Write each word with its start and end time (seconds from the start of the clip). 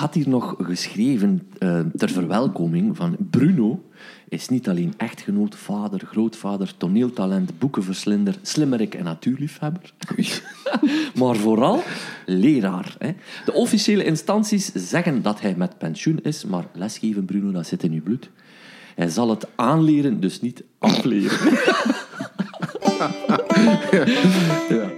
had 0.00 0.14
hier 0.14 0.28
nog 0.28 0.54
geschreven 0.58 1.48
uh, 1.58 1.80
ter 1.96 2.10
verwelkoming 2.10 2.96
van 2.96 3.16
Bruno 3.30 3.82
is 4.28 4.48
niet 4.48 4.68
alleen 4.68 4.94
echtgenoot, 4.96 5.56
vader, 5.56 6.00
grootvader, 6.06 6.76
toneeltalent, 6.76 7.58
boekenverslinder, 7.58 8.34
slimmerik 8.42 8.94
en 8.94 9.04
natuurliefhebber, 9.04 9.92
maar 11.20 11.36
vooral 11.36 11.82
leraar. 12.26 12.96
Hè. 12.98 13.10
De 13.44 13.52
officiële 13.52 14.04
instanties 14.04 14.72
zeggen 14.74 15.22
dat 15.22 15.40
hij 15.40 15.54
met 15.56 15.78
pensioen 15.78 16.18
is, 16.22 16.44
maar 16.44 16.64
lesgeven, 16.72 17.24
Bruno, 17.24 17.50
dat 17.50 17.66
zit 17.66 17.82
in 17.82 17.92
uw 17.92 18.02
bloed. 18.02 18.30
Hij 18.94 19.08
zal 19.08 19.30
het 19.30 19.46
aanleren, 19.54 20.20
dus 20.20 20.40
niet 20.40 20.62
afleren. 20.78 21.38
ja. 24.68 24.89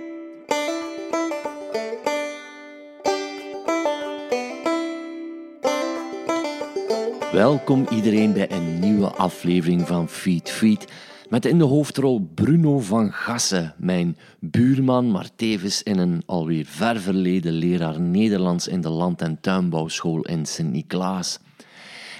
Welkom 7.42 7.86
iedereen 7.90 8.32
bij 8.32 8.50
een 8.50 8.78
nieuwe 8.78 9.06
aflevering 9.06 9.86
van 9.86 10.08
Feed 10.08 10.50
Feed. 10.50 10.92
Met 11.28 11.44
in 11.44 11.58
de 11.58 11.64
hoofdrol 11.64 12.30
Bruno 12.34 12.78
van 12.78 13.12
Gassen, 13.12 13.74
mijn 13.78 14.16
buurman, 14.40 15.10
maar 15.10 15.28
tevens 15.36 15.82
in 15.82 15.98
een 15.98 16.22
alweer 16.26 16.64
ver 16.66 17.00
verleden 17.00 17.52
leraar 17.52 18.00
Nederlands 18.00 18.68
in 18.68 18.80
de 18.80 18.88
land- 18.88 19.22
en 19.22 19.40
tuinbouwschool 19.40 20.22
in 20.22 20.46
Sint-Niklaas. 20.46 21.38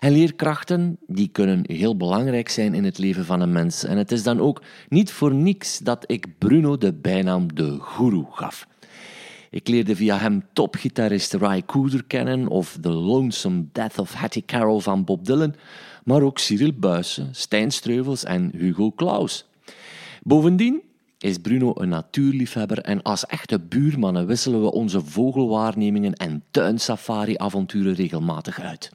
En 0.00 0.12
leerkrachten 0.12 0.98
die 1.06 1.28
kunnen 1.28 1.60
heel 1.62 1.96
belangrijk 1.96 2.48
zijn 2.48 2.74
in 2.74 2.84
het 2.84 2.98
leven 2.98 3.24
van 3.24 3.40
een 3.40 3.52
mens. 3.52 3.84
En 3.84 3.96
het 3.96 4.12
is 4.12 4.22
dan 4.22 4.40
ook 4.40 4.62
niet 4.88 5.12
voor 5.12 5.34
niks 5.34 5.78
dat 5.78 6.04
ik 6.06 6.38
Bruno 6.38 6.78
de 6.78 6.92
bijnaam 6.92 7.54
de 7.54 7.78
Guru 7.80 8.24
gaf. 8.30 8.66
Ik 9.52 9.68
leerde 9.68 9.96
via 9.96 10.18
hem 10.18 10.44
topgitarist 10.52 11.32
Ry 11.32 11.62
Cooder 11.66 12.04
kennen 12.04 12.48
of 12.48 12.76
The 12.80 12.90
Lonesome 12.90 13.64
Death 13.72 13.98
of 13.98 14.12
Hattie 14.12 14.44
Carroll 14.46 14.80
van 14.80 15.04
Bob 15.04 15.24
Dylan, 15.24 15.54
maar 16.04 16.22
ook 16.22 16.38
Cyril 16.38 16.72
Buijsen, 16.72 17.28
Stijn 17.32 17.70
Streuvels 17.70 18.24
en 18.24 18.50
Hugo 18.56 18.92
Claus. 18.92 19.48
Bovendien 20.22 20.82
is 21.18 21.38
Bruno 21.38 21.72
een 21.76 21.88
natuurliefhebber 21.88 22.78
en 22.78 23.02
als 23.02 23.26
echte 23.26 23.60
buurmannen 23.60 24.26
wisselen 24.26 24.62
we 24.62 24.72
onze 24.72 25.04
vogelwaarnemingen 25.04 26.14
en 26.14 26.44
tuinsafari-avonturen 26.50 27.94
regelmatig 27.94 28.60
uit. 28.60 28.90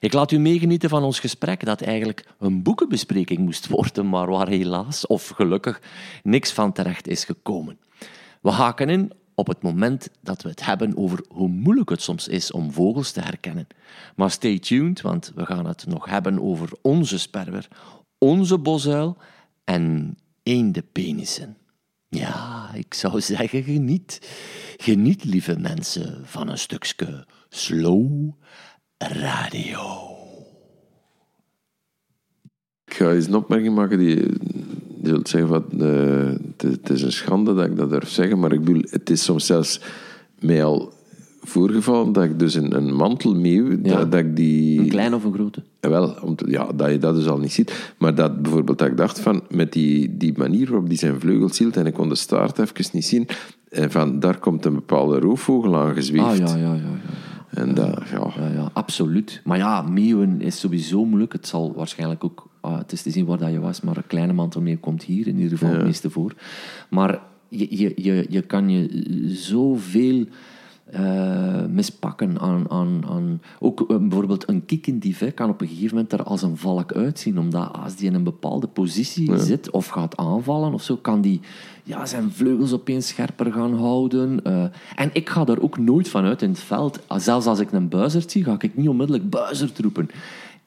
Ik 0.00 0.12
laat 0.12 0.30
u 0.30 0.38
meegenieten 0.38 0.88
van 0.88 1.02
ons 1.02 1.20
gesprek 1.20 1.64
dat 1.64 1.80
eigenlijk 1.80 2.26
een 2.38 2.62
boekenbespreking 2.62 3.38
moest 3.38 3.68
worden, 3.68 4.08
maar 4.08 4.30
waar 4.30 4.48
helaas, 4.48 5.06
of 5.06 5.28
gelukkig, 5.28 5.80
niks 6.22 6.52
van 6.52 6.72
terecht 6.72 7.08
is 7.08 7.24
gekomen. 7.24 7.78
We 8.40 8.50
haken 8.50 8.88
in 8.88 9.12
op 9.40 9.46
het 9.46 9.62
moment 9.62 10.10
dat 10.22 10.42
we 10.42 10.48
het 10.48 10.64
hebben 10.64 10.96
over 10.96 11.24
hoe 11.28 11.48
moeilijk 11.48 11.90
het 11.90 12.02
soms 12.02 12.28
is 12.28 12.52
om 12.52 12.72
vogels 12.72 13.10
te 13.12 13.20
herkennen. 13.20 13.66
Maar 14.16 14.30
stay 14.30 14.58
tuned, 14.58 15.00
want 15.00 15.32
we 15.34 15.46
gaan 15.46 15.66
het 15.66 15.86
nog 15.86 16.04
hebben 16.04 16.42
over 16.42 16.68
onze 16.82 17.18
sperwer, 17.18 17.68
onze 18.18 18.58
bosuil 18.58 19.16
en 19.64 20.16
eendepenissen. 20.42 21.56
Ja, 22.08 22.70
ik 22.74 22.94
zou 22.94 23.20
zeggen 23.20 23.62
geniet. 23.62 24.20
Geniet, 24.76 25.24
lieve 25.24 25.58
mensen, 25.58 26.20
van 26.24 26.48
een 26.48 26.58
stukje 26.58 27.26
slow 27.48 28.30
radio. 28.98 30.16
Ik 32.84 32.94
ga 32.94 33.12
eens 33.12 33.26
een 33.26 33.34
opmerking 33.34 33.74
maken 33.74 33.98
die 33.98 34.16
je 35.02 35.08
zult 35.08 35.28
zeggen 35.28 35.48
van, 35.48 35.64
uh, 35.86 36.30
het, 36.56 36.90
is 36.90 37.02
een 37.02 37.12
schande 37.12 37.54
dat 37.54 37.66
ik 37.66 37.76
dat 37.76 37.90
durf 37.90 38.08
zeggen, 38.08 38.38
maar 38.38 38.52
ik 38.52 38.64
bedoel, 38.64 38.82
het 38.90 39.10
is 39.10 39.24
soms 39.24 39.46
zelfs 39.46 39.80
mij 40.38 40.64
al 40.64 40.92
voorgevallen 41.42 42.12
dat 42.12 42.24
ik 42.24 42.38
dus 42.38 42.54
een, 42.54 42.76
een 42.76 42.94
mantelmeeuw, 42.94 43.70
ja. 43.70 43.96
dat, 43.96 44.12
dat, 44.12 44.20
ik 44.20 44.36
die... 44.36 44.80
Een 44.80 44.88
klein 44.88 45.14
of 45.14 45.24
een 45.24 45.32
grote? 45.32 45.62
Wel, 45.80 46.16
om 46.22 46.34
ja, 46.46 46.72
dat 46.74 46.90
je 46.90 46.98
dat 46.98 47.14
dus 47.14 47.26
al 47.26 47.38
niet 47.38 47.52
ziet. 47.52 47.92
Maar 47.98 48.14
dat 48.14 48.42
bijvoorbeeld 48.42 48.78
dat 48.78 48.88
ik 48.88 48.96
dacht 48.96 49.20
van, 49.20 49.42
met 49.48 49.72
die, 49.72 50.16
die 50.16 50.32
manier 50.36 50.68
waarop 50.70 50.88
die 50.88 50.98
zijn 50.98 51.20
vleugels 51.20 51.58
hield, 51.58 51.76
en 51.76 51.86
ik 51.86 51.94
kon 51.94 52.08
de 52.08 52.14
staart 52.14 52.58
even 52.58 52.90
niet 52.92 53.06
zien, 53.06 53.28
en 53.68 53.84
eh, 53.84 53.90
van, 53.90 54.20
daar 54.20 54.38
komt 54.38 54.64
een 54.64 54.74
bepaalde 54.74 55.18
roofvogel 55.18 55.76
aan 55.76 55.94
gezweefd. 55.94 56.24
Ah, 56.24 56.36
ja, 56.36 56.56
ja, 56.56 56.56
ja. 56.56 56.74
ja. 56.74 56.88
En 57.50 57.74
dat, 57.74 58.02
ja. 58.12 58.32
Ja, 58.36 58.48
ja, 58.48 58.70
absoluut. 58.72 59.40
Maar 59.44 59.58
ja, 59.58 59.82
meeuwen 59.82 60.40
is 60.40 60.60
sowieso 60.60 61.04
moeilijk. 61.04 61.32
Het 61.32 61.46
zal 61.46 61.72
waarschijnlijk 61.76 62.24
ook 62.24 62.49
ah, 62.60 62.78
het 62.78 62.92
is 62.92 63.02
te 63.02 63.10
zien 63.10 63.26
waar 63.26 63.38
dat 63.38 63.52
je 63.52 63.60
was, 63.60 63.80
maar 63.80 63.96
een 63.96 64.06
kleine 64.06 64.32
mantelmeeuw 64.32 64.78
komt 64.80 65.02
hier 65.02 65.26
in 65.26 65.38
ieder 65.38 65.58
geval 65.58 65.74
het 65.74 65.84
meeste 65.84 66.10
voor. 66.10 66.34
Maar 66.90 67.20
je, 67.48 67.66
je, 67.70 67.92
je, 67.96 68.26
je 68.28 68.42
kan 68.42 68.68
je 68.68 68.88
zoveel 69.28 70.26
uh, 70.94 71.64
mispakken 71.68 72.40
aan, 72.40 72.70
aan, 72.70 73.04
aan 73.08 73.40
ook 73.58 73.80
uh, 73.80 73.96
bijvoorbeeld 73.96 74.48
een 74.48 74.64
kikkendief 74.64 75.34
kan 75.34 75.48
op 75.48 75.60
een 75.60 75.68
gegeven 75.68 75.94
moment 75.94 76.12
er 76.12 76.22
als 76.22 76.42
een 76.42 76.56
valk 76.56 76.92
uitzien, 76.92 77.38
omdat 77.38 77.72
als 77.72 77.96
die 77.96 78.08
in 78.08 78.14
een 78.14 78.24
bepaalde 78.24 78.66
positie 78.66 79.38
zit 79.38 79.70
of 79.70 79.86
gaat 79.86 80.16
aanvallen 80.16 80.72
of 80.72 80.82
zo, 80.82 80.96
kan 80.96 81.20
die 81.20 81.40
ja, 81.82 82.06
zijn 82.06 82.32
vleugels 82.32 82.72
opeens 82.72 83.08
scherper 83.08 83.52
gaan 83.52 83.74
houden. 83.74 84.40
Uh, 84.46 84.62
en 84.94 85.10
ik 85.12 85.28
ga 85.28 85.44
daar 85.44 85.60
ook 85.60 85.78
nooit 85.78 86.08
van 86.08 86.24
uit 86.24 86.42
in 86.42 86.50
het 86.50 86.60
veld. 86.60 87.00
Zelfs 87.16 87.46
als 87.46 87.60
ik 87.60 87.72
een 87.72 87.88
buizerd 87.88 88.30
zie, 88.30 88.44
ga 88.44 88.56
ik 88.58 88.76
niet 88.76 88.88
onmiddellijk 88.88 89.30
buizerd 89.30 89.78
roepen 89.78 90.08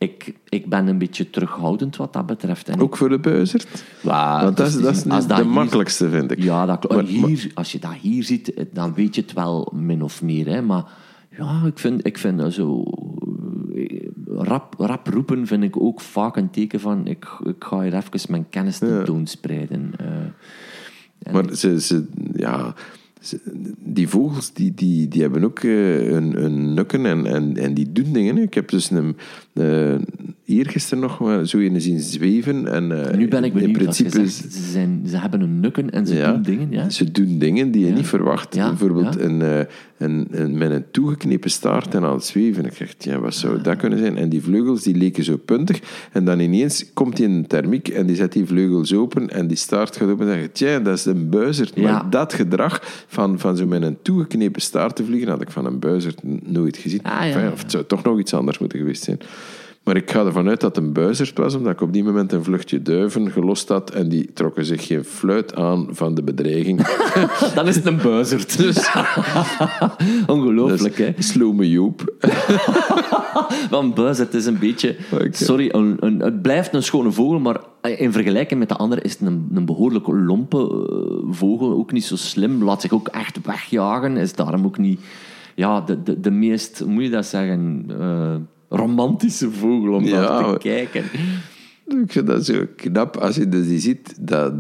ik, 0.04 0.34
ik 0.50 0.70
ben 0.70 0.88
een 0.88 0.98
beetje 0.98 1.30
terughoudend 1.30 1.96
wat 1.96 2.14
dat 2.14 2.26
betreft. 2.26 2.70
En 2.70 2.82
ook 2.82 2.98
voor 2.98 3.10
de 3.10 3.20
buizerd? 3.20 3.84
Want 4.02 4.58
dat 4.58 4.68
is, 4.68 5.04
dat 5.04 5.18
is 5.18 5.28
de 5.28 5.44
makkelijkste, 5.44 6.10
vind 6.10 6.32
ik. 6.32 6.44
Ja, 6.44 6.66
dat, 6.66 6.90
maar, 6.90 7.04
hier, 7.04 7.52
als 7.54 7.72
je 7.72 7.80
dat 7.80 7.94
hier 7.94 8.24
ziet, 8.24 8.54
dan 8.72 8.94
weet 8.94 9.16
je 9.16 9.22
het 9.22 9.34
wel 9.34 9.72
min 9.76 10.04
of 10.04 10.22
meer. 10.22 10.48
Hè. 10.48 10.62
Maar 10.62 10.84
ja, 11.38 11.62
ik 11.66 11.80
vind, 11.80 12.06
ik 12.06 12.18
vind 12.18 12.38
dat 12.38 12.54
zo... 12.54 12.84
Eh, 13.76 14.08
rap, 14.36 14.76
rap 14.78 15.08
roepen 15.08 15.48
vind 15.48 15.64
ik 15.64 15.82
ook 15.82 16.02
vaak 16.02 16.38
een 16.38 16.50
teken 16.50 16.80
van... 16.80 17.08
Ik, 17.08 17.26
ik 17.44 17.64
ga 17.64 17.82
hier 17.82 17.94
even 17.94 18.32
mijn 18.32 18.50
kennis 18.50 18.78
tentoonspreiden. 18.78 19.94
Ja. 19.98 20.34
Uh, 21.28 21.34
maar 21.34 21.56
ze, 21.56 21.82
ze... 21.82 22.06
Ja 22.34 22.74
die 23.80 24.08
vogels 24.08 24.54
die, 24.54 24.74
die, 24.76 25.08
die 25.08 25.22
hebben 25.22 25.44
ook 25.44 25.64
uh, 25.64 26.12
een, 26.12 26.44
een 26.44 26.74
nukken 26.74 27.06
en, 27.06 27.26
en, 27.26 27.58
en 27.58 27.74
die 27.74 27.92
doen 27.92 28.14
dingen. 28.14 28.38
Ik 28.38 28.54
heb 28.54 28.70
dus 28.70 28.90
een, 28.90 29.16
uh, 29.54 29.96
eergisteren 30.46 31.00
nog 31.00 31.20
maar 31.20 31.48
zo 31.48 31.58
in 31.58 31.82
zien 31.82 32.00
zweven. 32.00 32.68
En, 32.68 32.92
uh, 32.92 33.12
nu 33.12 33.28
ben 33.28 33.44
ik 33.44 33.54
benieuwd, 33.54 33.70
in 33.70 33.72
principe, 33.72 34.30
ze, 34.30 34.72
zijn, 34.72 35.04
ze 35.08 35.18
hebben 35.18 35.42
een 35.42 35.60
nukken 35.60 35.90
en 35.90 36.08
ze 36.08 36.22
doen 36.22 36.42
dingen. 36.42 36.72
Ja? 36.72 36.90
Ze 36.90 37.12
doen 37.12 37.38
dingen 37.38 37.72
die 37.72 37.86
je 37.86 37.92
niet 37.92 38.08
verwacht. 38.08 38.56
Bijvoorbeeld 38.56 39.20
een, 39.20 39.68
een, 40.04 40.28
een, 40.32 40.58
met 40.58 40.72
een 40.72 40.86
toegeknepen 40.92 41.52
staart 41.52 41.96
en 41.96 42.04
aan 42.04 42.14
het 42.14 42.26
zweven. 42.26 42.66
Ik 42.66 42.80
dacht, 42.80 43.04
ja, 43.04 43.20
wat 43.20 43.36
zou 43.36 43.62
dat 43.62 43.78
kunnen 43.78 44.00
zijn? 44.00 44.18
En 44.18 44.30
die 44.30 44.42
vleugels 44.42 44.84
die 44.84 44.96
leken 44.96 45.24
zo 45.24 45.38
puntig. 45.38 45.80
En 46.12 46.26
dan 46.26 46.40
ineens 46.40 46.94
komt 46.94 47.18
hij 47.18 47.28
in 47.28 47.34
een 47.34 47.48
thermiek 47.48 47.88
en 47.88 48.06
die 48.06 48.16
zet 48.16 48.32
die 48.32 48.46
vleugels 48.46 48.94
open 48.94 49.30
en 49.30 49.48
die 49.48 49.58
staart 49.58 49.98
gaat 49.98 50.10
open 50.10 50.28
en 50.28 50.40
zegt, 50.40 50.54
tja, 50.54 50.80
dat 50.80 50.98
is 50.98 51.06
een 51.06 51.30
buizerd. 51.30 51.78
Maar 51.78 52.10
dat 52.10 52.34
gedrag 52.34 53.04
van, 53.08 53.40
van 53.40 53.58
zo 53.58 53.66
met 53.66 53.82
een 53.82 53.98
toegeknepen 54.02 54.62
staart 54.62 54.96
te 54.96 55.06
vliegen, 55.06 55.30
had 55.30 55.42
ik 55.42 55.52
van 55.52 55.66
een 55.66 55.80
buizerd 55.80 56.20
nooit 56.44 56.78
gezien. 56.78 57.04
Ah, 57.04 57.52
of 57.54 57.62
het 57.62 57.72
zou 57.72 57.84
toch 57.86 58.04
nog 58.04 58.20
iets 58.20 58.34
anders 58.34 58.58
moeten 58.58 58.80
geweest 58.80 59.04
zijn. 59.04 59.20
Maar 59.84 59.96
ik 59.96 60.12
ga 60.12 60.26
ervan 60.26 60.48
uit 60.48 60.62
dat 60.62 60.76
het 60.76 60.86
een 60.86 60.94
buizerd 60.94 61.38
was, 61.38 61.56
omdat 61.56 61.74
ik 61.74 61.82
op 61.82 61.94
die 61.94 62.04
moment 62.04 62.32
een 62.32 62.44
vluchtje 62.44 62.82
duiven 62.82 63.32
gelost 63.32 63.70
had 63.70 63.92
en 63.92 64.10
die 64.10 64.34
trokken 64.34 64.66
zich 64.66 64.86
geen 64.86 65.04
fluit 65.04 65.56
aan 65.56 65.88
van 65.90 66.16
de 66.16 66.24
bedreiging. 66.24 66.88
Dan 67.56 67.68
is 67.68 67.76
het 67.76 67.86
een 67.86 67.98
buizerd. 67.98 68.58
Dus. 68.64 68.92
Ongelooflijk, 70.28 70.98
dus, 70.98 71.06
hè? 71.06 71.22
Slow 71.22 71.54
me 71.54 71.70
Joep. 71.70 72.14
Want 73.70 73.96
buizerd 73.96 74.34
is 74.34 74.46
een 74.46 74.60
beetje... 74.60 74.96
Sorry, 75.32 75.70
een, 75.72 75.98
een, 76.00 76.20
het 76.20 76.42
blijft 76.42 76.74
een 76.74 76.84
schone 76.84 77.12
vogel, 77.12 77.40
maar 77.40 77.60
in 77.82 78.12
vergelijking 78.12 78.60
met 78.60 78.70
de 78.70 78.76
andere 78.76 79.02
is 79.02 79.12
het 79.12 79.22
een, 79.22 79.50
een 79.54 79.66
behoorlijk 79.66 80.08
lompe 80.08 80.58
eh, 80.58 81.34
vogel. 81.36 81.74
Ook 81.74 81.92
niet 81.92 82.06
zo 82.06 82.16
slim, 82.16 82.64
laat 82.64 82.82
zich 82.82 82.92
ook 82.92 83.08
echt 83.08 83.46
wegjagen. 83.46 84.18
Is 84.18 84.34
daarom 84.34 84.66
ook 84.66 84.78
niet... 84.78 85.00
Ja, 85.56 85.82
de, 85.82 86.04
de, 86.04 86.20
de 86.20 86.32
meest, 86.32 86.86
moet 86.86 87.04
je 87.04 87.10
dat 87.10 87.26
zeggen... 87.26 87.86
Uh, 87.90 88.36
romantische 88.74 89.52
vogel 89.52 89.94
om 89.94 90.04
naar 90.10 90.52
te 90.52 90.58
kijken. 90.58 91.04
Ik 91.86 92.12
vind 92.12 92.28
dat 92.28 92.46
zo 92.46 92.66
knap. 92.76 93.18
Als 93.18 93.36
je 93.36 93.50
dus 93.50 93.68
die 93.68 93.80
ziet, 93.80 94.16
dat, 94.20 94.54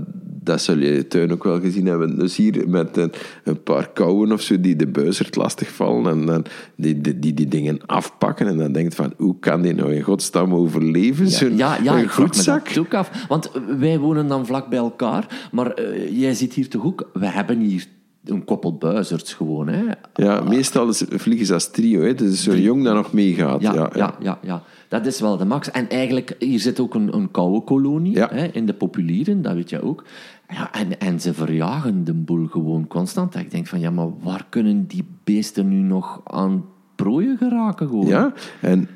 dat 0.44 0.62
zul 0.62 0.78
je 0.78 0.88
in 0.88 0.96
de 0.96 1.08
tuin 1.08 1.32
ook 1.32 1.44
wel 1.44 1.60
gezien 1.60 1.86
hebben. 1.86 2.20
Dus 2.20 2.36
hier 2.36 2.70
met 2.70 2.98
een, 2.98 3.12
een 3.44 3.64
paar 3.64 3.90
kauwen 3.94 4.32
of 4.32 4.42
zo 4.42 4.60
die 4.60 4.76
de 4.76 4.88
buizerd 4.88 5.36
lastig 5.36 5.72
vallen 5.72 6.12
en 6.12 6.26
dan 6.26 6.46
die, 6.76 7.02
die, 7.02 7.20
die, 7.20 7.34
die 7.34 7.48
dingen 7.48 7.86
afpakken. 7.86 8.48
En 8.48 8.58
dan 8.58 8.72
denkt 8.72 8.96
van, 8.96 9.14
hoe 9.18 9.40
kan 9.40 9.62
die 9.62 9.74
nou 9.74 9.94
in 9.94 10.02
godsnaam 10.02 10.54
overleven? 10.54 11.30
Ja, 11.30 11.78
ja, 11.78 11.84
ja 11.84 11.98
ik 11.98 12.10
vroeg 12.10 12.46
me 12.46 12.80
ook 12.80 12.94
af. 12.94 13.26
Want 13.28 13.52
wij 13.78 14.00
wonen 14.00 14.28
dan 14.28 14.46
vlak 14.46 14.70
bij 14.70 14.80
elkaar. 14.80 15.50
Maar 15.52 15.80
uh, 15.80 16.20
jij 16.20 16.34
ziet 16.34 16.54
hier 16.54 16.70
toch 16.70 16.86
ook... 16.86 17.10
We 17.14 17.28
hebben 17.28 17.60
hier 17.60 17.86
een 18.26 18.44
koppel 18.44 18.78
buizerds 18.78 19.34
gewoon. 19.34 19.68
Hè. 19.68 19.84
Ja, 20.14 20.42
meestal 20.42 20.90
is, 20.90 21.04
vliegen 21.10 21.46
ze 21.46 21.54
als 21.54 21.72
trio. 21.72 22.02
Hè. 22.02 22.14
Dus 22.14 22.44
zo 22.44 22.56
jong 22.56 22.84
dat 22.84 22.96
nog 22.96 23.14
meegaat. 23.14 23.62
Ja, 23.62 23.74
ja, 23.74 23.90
ja. 23.96 24.16
ja, 24.20 24.40
ja, 24.42 24.64
dat 24.88 25.06
is 25.06 25.20
wel 25.20 25.38
de 25.38 25.46
max. 25.46 25.72
En 25.72 25.90
eigenlijk, 25.90 26.36
hier 26.40 26.60
zit 26.60 26.80
ook 26.80 26.94
een, 26.94 27.16
een 27.16 27.32
koude 27.32 27.62
kolonie 27.62 28.20
hè, 28.20 28.46
in 28.46 28.66
de 28.66 28.74
populieren, 28.74 29.42
dat 29.42 29.54
weet 29.54 29.70
je 29.70 29.82
ook. 29.82 30.04
Ja, 30.48 30.74
en, 30.74 31.00
en 31.00 31.20
ze 31.20 31.34
verjagen 31.34 32.04
de 32.04 32.14
boel 32.14 32.48
gewoon 32.48 32.88
constant. 32.88 33.36
Ik 33.36 33.52
denk 33.52 33.68
van, 33.68 33.80
ja, 33.80 33.90
maar 33.90 34.10
waar 34.22 34.46
kunnen 34.50 34.88
die 34.88 35.06
beesten 35.24 35.70
nu 35.70 35.76
nog 35.76 36.22
aan 36.24 36.66
prooien 36.96 37.38
geraken 37.38 37.88
gewoon. 37.88 38.08
Ja, 38.08 38.34
en 38.62 38.90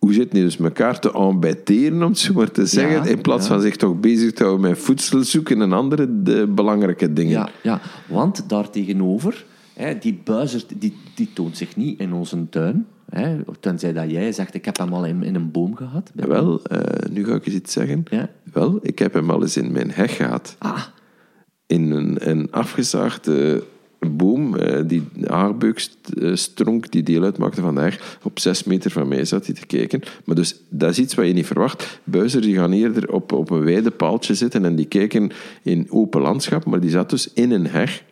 hoe 0.00 0.12
zit 0.12 0.32
nu 0.32 0.40
dus 0.40 0.58
elkaar 0.58 0.98
te 0.98 1.12
embêteren, 1.12 2.02
om 2.02 2.08
het 2.08 2.18
zo 2.18 2.32
maar 2.32 2.50
te 2.50 2.66
zeggen, 2.66 3.10
in 3.10 3.20
plaats 3.20 3.46
van 3.46 3.60
zich 3.60 3.76
toch 3.76 4.00
bezig 4.00 4.32
te 4.32 4.42
houden 4.42 4.68
met 4.70 4.78
voedsel 4.78 5.24
zoeken 5.24 5.62
en 5.62 5.72
andere 5.72 6.22
de 6.22 6.46
belangrijke 6.46 7.12
dingen. 7.12 7.32
Ja, 7.32 7.48
ja. 7.62 7.80
want 8.08 8.48
daartegenover, 8.48 9.44
hè, 9.74 9.98
die 9.98 10.20
buizer 10.24 10.62
die, 10.78 10.96
die 11.14 11.28
toont 11.32 11.56
zich 11.56 11.76
niet 11.76 12.00
in 12.00 12.12
onze 12.12 12.48
tuin. 12.48 12.86
Hè, 13.10 13.38
tenzij 13.60 13.92
dat 13.92 14.10
jij 14.10 14.32
zegt, 14.32 14.54
ik 14.54 14.64
heb 14.64 14.78
hem 14.78 14.92
al 14.92 15.04
in, 15.04 15.22
in 15.22 15.34
een 15.34 15.50
boom 15.50 15.76
gehad. 15.76 16.10
Wel, 16.14 16.60
uh, 16.72 16.78
nu 17.10 17.24
ga 17.24 17.34
ik 17.34 17.46
eens 17.46 17.54
iets 17.54 17.72
zeggen. 17.72 18.02
Ja? 18.10 18.28
Wel, 18.52 18.78
ik 18.82 18.98
heb 18.98 19.14
hem 19.14 19.30
al 19.30 19.42
eens 19.42 19.56
in 19.56 19.72
mijn 19.72 19.90
heg 19.90 20.16
gehad. 20.16 20.56
Ah. 20.58 20.82
In 21.66 21.90
een, 21.90 22.28
een 22.30 22.52
afgezaagde 22.52 23.62
boom, 24.08 24.56
uh, 24.56 24.80
die 24.86 25.08
haarbeukstronk 25.26 26.90
die 26.90 27.02
deel 27.02 27.22
uitmaakte 27.22 27.60
van 27.60 27.74
de 27.74 27.80
heg, 27.80 28.18
op 28.22 28.38
zes 28.38 28.64
meter 28.64 28.90
van 28.90 29.08
mij 29.08 29.24
zat 29.24 29.46
hij 29.46 29.54
te 29.54 29.66
kijken. 29.66 30.02
Maar 30.24 30.36
dus, 30.36 30.60
dat 30.68 30.90
is 30.90 30.98
iets 30.98 31.14
wat 31.14 31.26
je 31.26 31.32
niet 31.32 31.46
verwacht. 31.46 32.00
Buizers 32.04 32.46
die 32.46 32.56
gaan 32.56 32.72
eerder 32.72 33.12
op, 33.12 33.32
op 33.32 33.50
een 33.50 33.64
wijde 33.64 33.90
paaltje 33.90 34.34
zitten 34.34 34.64
en 34.64 34.76
die 34.76 34.86
kijken 34.86 35.30
in 35.62 35.86
open 35.90 36.20
landschap, 36.20 36.64
maar 36.64 36.80
die 36.80 36.90
zat 36.90 37.10
dus 37.10 37.32
in 37.32 37.50
een 37.50 37.66
heg. 37.66 38.02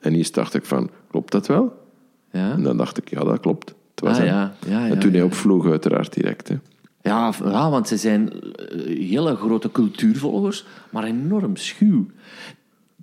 En 0.00 0.12
hier 0.12 0.28
dacht 0.32 0.54
ik 0.54 0.64
van, 0.64 0.90
klopt 1.10 1.32
dat 1.32 1.46
wel? 1.46 1.82
Ja. 2.30 2.52
En 2.52 2.62
dan 2.62 2.76
dacht 2.76 2.96
ik, 2.96 3.10
ja, 3.10 3.24
dat 3.24 3.40
klopt. 3.40 3.74
Het 3.94 4.04
was 4.04 4.18
ah, 4.18 4.24
ja. 4.24 4.54
Ja, 4.66 4.88
en 4.88 4.98
toen 4.98 5.12
hij 5.12 5.22
opvloog, 5.22 5.66
uiteraard 5.66 6.14
direct. 6.14 6.48
Hè. 6.48 6.56
Ja, 7.02 7.32
ja, 7.44 7.70
want 7.70 7.88
ze 7.88 7.96
zijn 7.96 8.32
eh, 8.32 9.08
hele 9.08 9.36
grote 9.36 9.72
cultuurvolgers, 9.72 10.64
maar 10.90 11.04
enorm 11.04 11.56
schuw. 11.56 12.06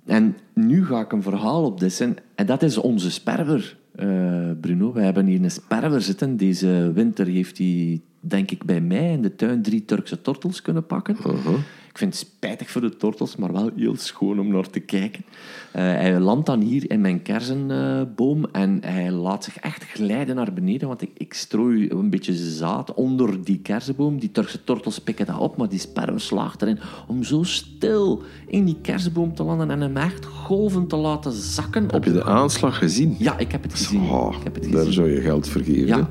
En 0.06 0.36
nu 0.54 0.86
ga 0.86 1.00
ik 1.00 1.12
een 1.12 1.22
verhaal 1.22 1.64
opdissen. 1.64 2.16
En 2.34 2.46
dat 2.46 2.62
is 2.62 2.78
onze 2.78 3.10
sperwer, 3.10 3.78
uh, 3.96 4.50
Bruno. 4.60 4.92
We 4.92 5.00
hebben 5.00 5.26
hier 5.26 5.42
een 5.42 5.50
sperwer 5.50 6.00
zitten. 6.00 6.36
Deze 6.36 6.90
winter 6.94 7.26
heeft 7.26 7.58
hij, 7.58 8.00
denk 8.20 8.50
ik, 8.50 8.64
bij 8.64 8.80
mij 8.80 9.12
in 9.12 9.22
de 9.22 9.34
tuin 9.34 9.62
drie 9.62 9.84
Turkse 9.84 10.20
tortels 10.20 10.62
kunnen 10.62 10.86
pakken. 10.86 11.16
Uh-huh. 11.16 11.54
Ik 11.92 11.98
vind 11.98 12.18
het 12.18 12.28
spijtig 12.28 12.70
voor 12.70 12.80
de 12.80 12.96
tortels, 12.96 13.36
maar 13.36 13.52
wel 13.52 13.70
heel 13.76 13.96
schoon 13.96 14.40
om 14.40 14.48
naar 14.48 14.70
te 14.70 14.80
kijken. 14.80 15.24
Uh, 15.26 15.82
hij 15.82 16.20
landt 16.20 16.46
dan 16.46 16.60
hier 16.60 16.90
in 16.90 17.00
mijn 17.00 17.22
kersenboom 17.22 18.44
en 18.52 18.78
hij 18.84 19.10
laat 19.10 19.44
zich 19.44 19.56
echt 19.56 19.84
glijden 19.84 20.36
naar 20.36 20.52
beneden, 20.52 20.88
want 20.88 21.02
ik, 21.02 21.10
ik 21.16 21.34
strooi 21.34 21.90
een 21.90 22.10
beetje 22.10 22.34
zaad 22.34 22.94
onder 22.94 23.44
die 23.44 23.58
kersenboom. 23.58 24.18
Die 24.18 24.30
Turkse 24.30 24.64
tortels 24.64 24.98
pikken 24.98 25.26
dat 25.26 25.38
op, 25.38 25.56
maar 25.56 25.68
die 25.68 25.78
sperwer 25.78 26.20
slaagt 26.20 26.62
erin 26.62 26.78
om 27.06 27.22
zo 27.22 27.42
stil 27.42 28.22
in 28.46 28.64
die 28.64 28.78
kersenboom 28.82 29.34
te 29.34 29.42
landen 29.42 29.70
en 29.70 29.80
hem 29.80 29.96
echt 29.96 30.24
golven 30.24 30.86
te 30.86 30.96
laten 30.96 31.32
zakken. 31.32 31.90
Heb 31.90 32.04
je 32.04 32.12
de 32.12 32.24
aanslag 32.24 32.78
gezien? 32.78 33.16
Ja, 33.18 33.38
ik 33.38 33.52
heb 33.52 33.62
het 33.62 33.72
gezien. 33.72 34.00
Oh, 34.00 34.34
ik 34.38 34.44
heb 34.44 34.54
het 34.54 34.64
gezien. 34.64 34.84
Daar 34.84 34.92
zou 34.92 35.10
je 35.10 35.20
geld 35.20 35.48
vergeven. 35.48 35.86
Ja. 35.86 36.08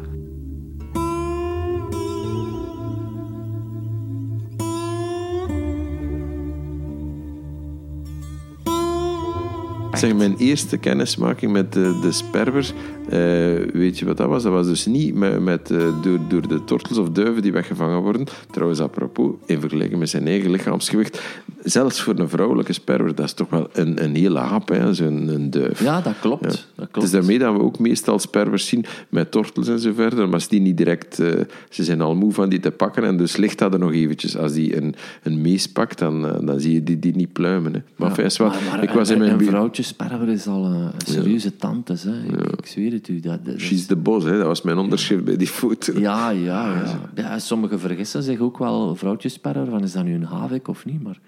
Zeg, 10.02 10.16
mijn 10.16 10.36
eerste 10.38 10.78
kennismaking 10.78 11.52
met 11.52 11.74
de, 11.74 12.00
de 12.02 12.12
sperwer, 12.12 12.74
uh, 13.06 13.72
weet 13.74 14.00
je 14.00 14.06
wat 14.06 14.18
dat 14.18 14.28
was? 14.28 14.44
Dat 14.44 14.52
was 14.52 14.68
dus 14.68 14.86
niet 14.86 15.16
met, 15.16 15.40
met 15.40 15.70
uh, 15.70 16.02
door, 16.04 16.20
door 16.28 16.48
de 16.48 16.64
tortels 16.64 16.98
of 16.98 17.10
duiven 17.10 17.42
die 17.42 17.52
weggevangen 17.52 18.02
worden. 18.02 18.26
Trouwens, 18.52 18.80
apropos, 18.80 19.32
in 19.46 19.60
vergelijking 19.60 20.00
met 20.00 20.10
zijn 20.10 20.28
eigen 20.28 20.52
lichaamsgewicht, 20.52 21.22
zelfs 21.64 22.02
voor 22.02 22.20
een 22.20 22.30
vrouwelijke 22.30 22.74
sperwer, 22.74 23.16
dat 23.16 23.26
is 23.26 23.34
toch 23.34 23.50
wel 23.50 23.70
een, 23.74 24.04
een 24.04 24.16
hele 24.16 24.40
hap, 24.40 24.76
zo'n 24.92 25.28
een 25.28 25.50
duif. 25.50 25.84
Ja, 25.84 26.02
dat 26.02 26.14
klopt. 26.22 26.44
dat 26.44 26.66
klopt. 26.76 26.96
Het 26.96 27.04
is 27.04 27.12
daarmee 27.12 27.40
dat 27.40 27.54
we 27.54 27.62
ook 27.62 27.80
meestal 27.80 28.20
sperwers 28.20 28.68
zien 28.68 28.86
met 29.10 29.32
tortels 29.32 29.68
en 29.68 29.80
zo 29.80 29.94
verder, 29.94 30.26
maar 30.26 30.34
als 30.34 30.48
die 30.48 30.62
niet 30.62 30.78
direct... 30.78 31.20
Uh, 31.20 31.32
ze 31.70 31.84
zijn 31.84 32.02
al 32.02 32.16
moe 32.16 32.34
van 32.34 32.50
die 32.50 32.60
te 32.60 32.72
pakken 32.72 33.04
en 33.04 33.18
dus 33.18 33.36
ligt 33.36 33.58
dat 33.58 33.74
er 33.74 33.80
nog 33.80 33.94
eventjes. 33.94 34.38
Als 34.38 34.54
die 34.54 34.78
een, 34.78 34.96
een 35.24 35.42
mees 35.42 35.68
pakt, 35.68 36.00
dan, 36.00 36.22
dan 36.46 36.60
zie 36.60 36.74
je 36.74 36.84
die, 36.84 37.00
die 37.00 37.16
niet 37.16 37.34
pluimen. 37.34 37.74
Hè. 37.74 37.82
Maar, 37.96 38.10
ja, 38.10 38.24
enfin, 38.24 38.46
maar, 38.46 38.58
maar, 38.70 38.84
ik 38.84 38.90
was 38.90 39.10
in 39.10 39.18
mijn... 39.18 39.32
Een 39.32 39.46
vrouwtje 39.46 39.84
sperwer 39.84 40.30
is 40.30 40.48
al 40.48 40.66
een, 40.66 40.92
serieuze 41.06 41.56
tante. 41.56 41.94
Hè. 41.94 42.24
Ik, 42.24 42.52
ik, 42.52 42.66
zweer 42.66 42.92
het 42.92 43.08
u. 43.08 43.20
Dat, 43.20 43.46
dat 43.46 43.60
She's 43.60 43.86
the 43.86 43.96
boss, 43.96 44.26
hè. 44.26 44.38
dat 44.38 44.46
was 44.46 44.62
mijn 44.62 44.78
onderschrift 44.78 45.24
bij 45.24 45.38
die 45.38 45.48
foto. 45.48 46.00
Ja, 46.00 46.30
ja, 46.30 46.74
ja. 46.74 47.00
ja 47.16 47.40
sommigen 47.40 47.80
vergissen 47.80 48.24
zich 48.24 48.40
ook 48.40 48.58
wel 48.58 48.96
vrouwtjesperwer, 48.96 49.66
van 49.70 49.84
is 49.84 49.92
dat 49.92 50.04
nu 50.04 50.14
een 50.14 50.24
havik 50.24 50.68
of 50.68 50.86
niet, 50.86 51.04
maar 51.04 51.20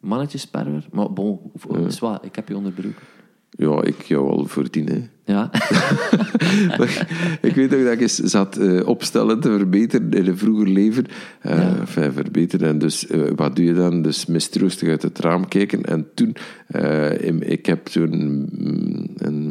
mannetjesperwer. 0.00 0.86
Maar 0.92 1.12
bon, 1.12 1.38
ja. 2.00 2.22
ik 2.22 2.36
heb 2.36 2.48
je 2.48 2.56
onderbroken. 2.56 3.02
Ja, 3.50 3.82
ik 3.82 4.02
jou 4.02 4.30
al 4.30 4.46
voordien. 4.46 4.86
Hè. 4.88 5.08
Ja. 5.24 5.50
ik 7.48 7.54
weet 7.54 7.74
ook 7.74 7.82
dat 7.82 7.92
ik 7.92 8.00
eens 8.00 8.14
zat 8.14 8.58
uh, 8.58 8.88
opstellen 8.88 9.40
te 9.40 9.48
verbeteren 9.48 10.10
in 10.10 10.26
een 10.26 10.38
vroeger 10.38 10.68
leven. 10.68 11.06
Uh, 11.46 11.58
ja. 11.58 11.76
enfin, 11.78 12.12
verbeteren. 12.12 12.68
En 12.68 12.78
dus, 12.78 13.10
uh, 13.10 13.30
wat 13.36 13.56
doe 13.56 13.64
je 13.64 13.74
dan? 13.74 14.02
Dus 14.02 14.26
mistroostig 14.26 14.88
uit 14.88 15.02
het 15.02 15.18
raam 15.18 15.48
kijken. 15.48 15.82
En 15.82 16.06
toen, 16.14 16.36
in, 17.20 17.50
ik 17.50 17.66
heb 17.66 17.86
toen... 17.86 18.48
Mm, 18.58 19.04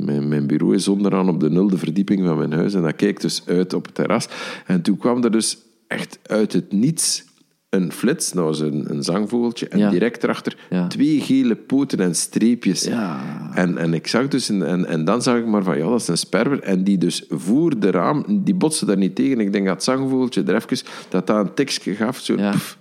mijn, 0.06 0.27
mijn, 0.27 0.48
bureau 0.48 0.75
is 0.75 0.88
onderaan 0.88 1.30
op 1.30 1.39
de 1.39 1.50
nulde 1.50 1.77
verdieping 1.77 2.25
van 2.25 2.38
mijn 2.38 2.53
huis. 2.53 2.74
En 2.74 2.81
dat 2.81 2.95
kijkt 2.95 3.21
dus 3.21 3.44
uit 3.45 3.74
op 3.74 3.86
het 3.86 3.95
terras. 3.95 4.27
En 4.65 4.81
toen 4.81 4.98
kwam 4.98 5.24
er 5.24 5.31
dus 5.31 5.57
echt 5.88 6.19
uit 6.24 6.53
het 6.53 6.71
niets 6.71 7.25
een 7.69 7.91
flits, 7.91 8.33
nou 8.33 8.63
een, 8.65 8.85
een 8.89 9.03
zangvogeltje, 9.03 9.67
en 9.67 9.89
direct 9.89 10.23
erachter 10.23 10.57
twee 10.88 11.21
gele 11.21 11.56
poten 11.56 12.00
en 12.00 12.15
streepjes. 12.15 12.83
Ja. 12.83 13.19
En, 13.53 13.77
en 13.77 13.94
ik 13.94 14.07
zag 14.07 14.27
dus, 14.27 14.50
en, 14.50 14.85
en 14.85 15.06
dan 15.06 15.21
zag 15.21 15.38
ik 15.38 15.45
maar 15.45 15.63
van, 15.63 15.77
ja, 15.77 15.89
dat 15.89 16.01
is 16.01 16.07
een 16.07 16.17
sperwer. 16.17 16.59
En 16.59 16.83
die 16.83 16.97
dus 16.97 17.25
voor 17.29 17.79
de 17.79 17.91
raam, 17.91 18.44
die 18.44 18.56
botste 18.56 18.85
daar 18.85 18.97
niet 18.97 19.15
tegen. 19.15 19.39
Ik 19.39 19.51
denk 19.51 19.65
dat 19.65 19.75
het 19.75 19.83
zangvogeltje 19.83 20.44
er 20.44 20.56
even, 20.56 20.88
dat 21.09 21.27
dat 21.27 21.45
een 21.45 21.53
tekstje 21.53 21.95
gaf, 21.95 22.17
zo 22.17 22.35
pff, 22.35 22.77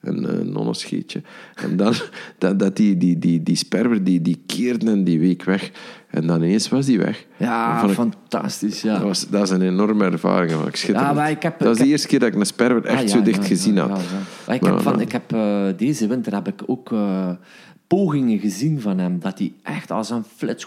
een, 0.00 0.38
een 0.40 0.52
nonnescheetje. 0.52 1.22
En 1.54 1.76
dan, 1.76 1.94
dat, 2.38 2.58
dat 2.58 2.76
die, 2.76 2.96
die, 2.96 3.18
die, 3.18 3.42
die 3.42 3.56
sperwer, 3.56 4.04
die, 4.04 4.22
die 4.22 4.42
keerde 4.46 4.90
en 4.90 5.04
die 5.04 5.18
week 5.18 5.44
weg. 5.44 5.70
En 6.10 6.26
dan 6.26 6.42
ineens 6.42 6.68
was 6.68 6.86
die 6.86 6.98
weg. 6.98 7.26
Ja, 7.36 7.88
fantastisch. 7.88 8.82
Ja. 8.82 8.92
Dat, 8.92 9.02
was, 9.02 9.28
dat 9.28 9.42
is 9.42 9.50
een 9.50 9.62
enorme 9.62 10.04
ervaring. 10.04 10.66
Ik 10.66 10.76
ja, 10.76 11.12
maar 11.12 11.30
ik 11.30 11.42
heb, 11.42 11.58
dat 11.58 11.74
is 11.74 11.82
de 11.82 11.86
eerste 11.86 12.08
keer 12.08 12.18
dat 12.18 12.28
ik 12.28 12.34
een 12.34 12.46
sperwer 12.46 12.84
echt 12.84 13.02
ah, 13.02 13.08
zo 13.08 13.22
dicht 13.22 13.46
gezien 13.46 13.76
had. 13.78 14.00
ik 14.48 14.62
heb 14.64 14.80
van, 14.80 15.00
ik 15.00 15.12
heb, 15.12 15.32
uh, 15.32 15.66
deze 15.76 16.06
winter 16.06 16.34
heb 16.34 16.48
ik 16.48 16.62
ook 16.66 16.90
uh, 16.90 17.30
pogingen 17.86 18.38
gezien 18.38 18.80
van 18.80 18.98
hem. 18.98 19.18
Dat 19.20 19.38
hij 19.38 19.52
echt 19.62 19.90
als 19.90 20.10
een 20.10 20.24
flits... 20.36 20.66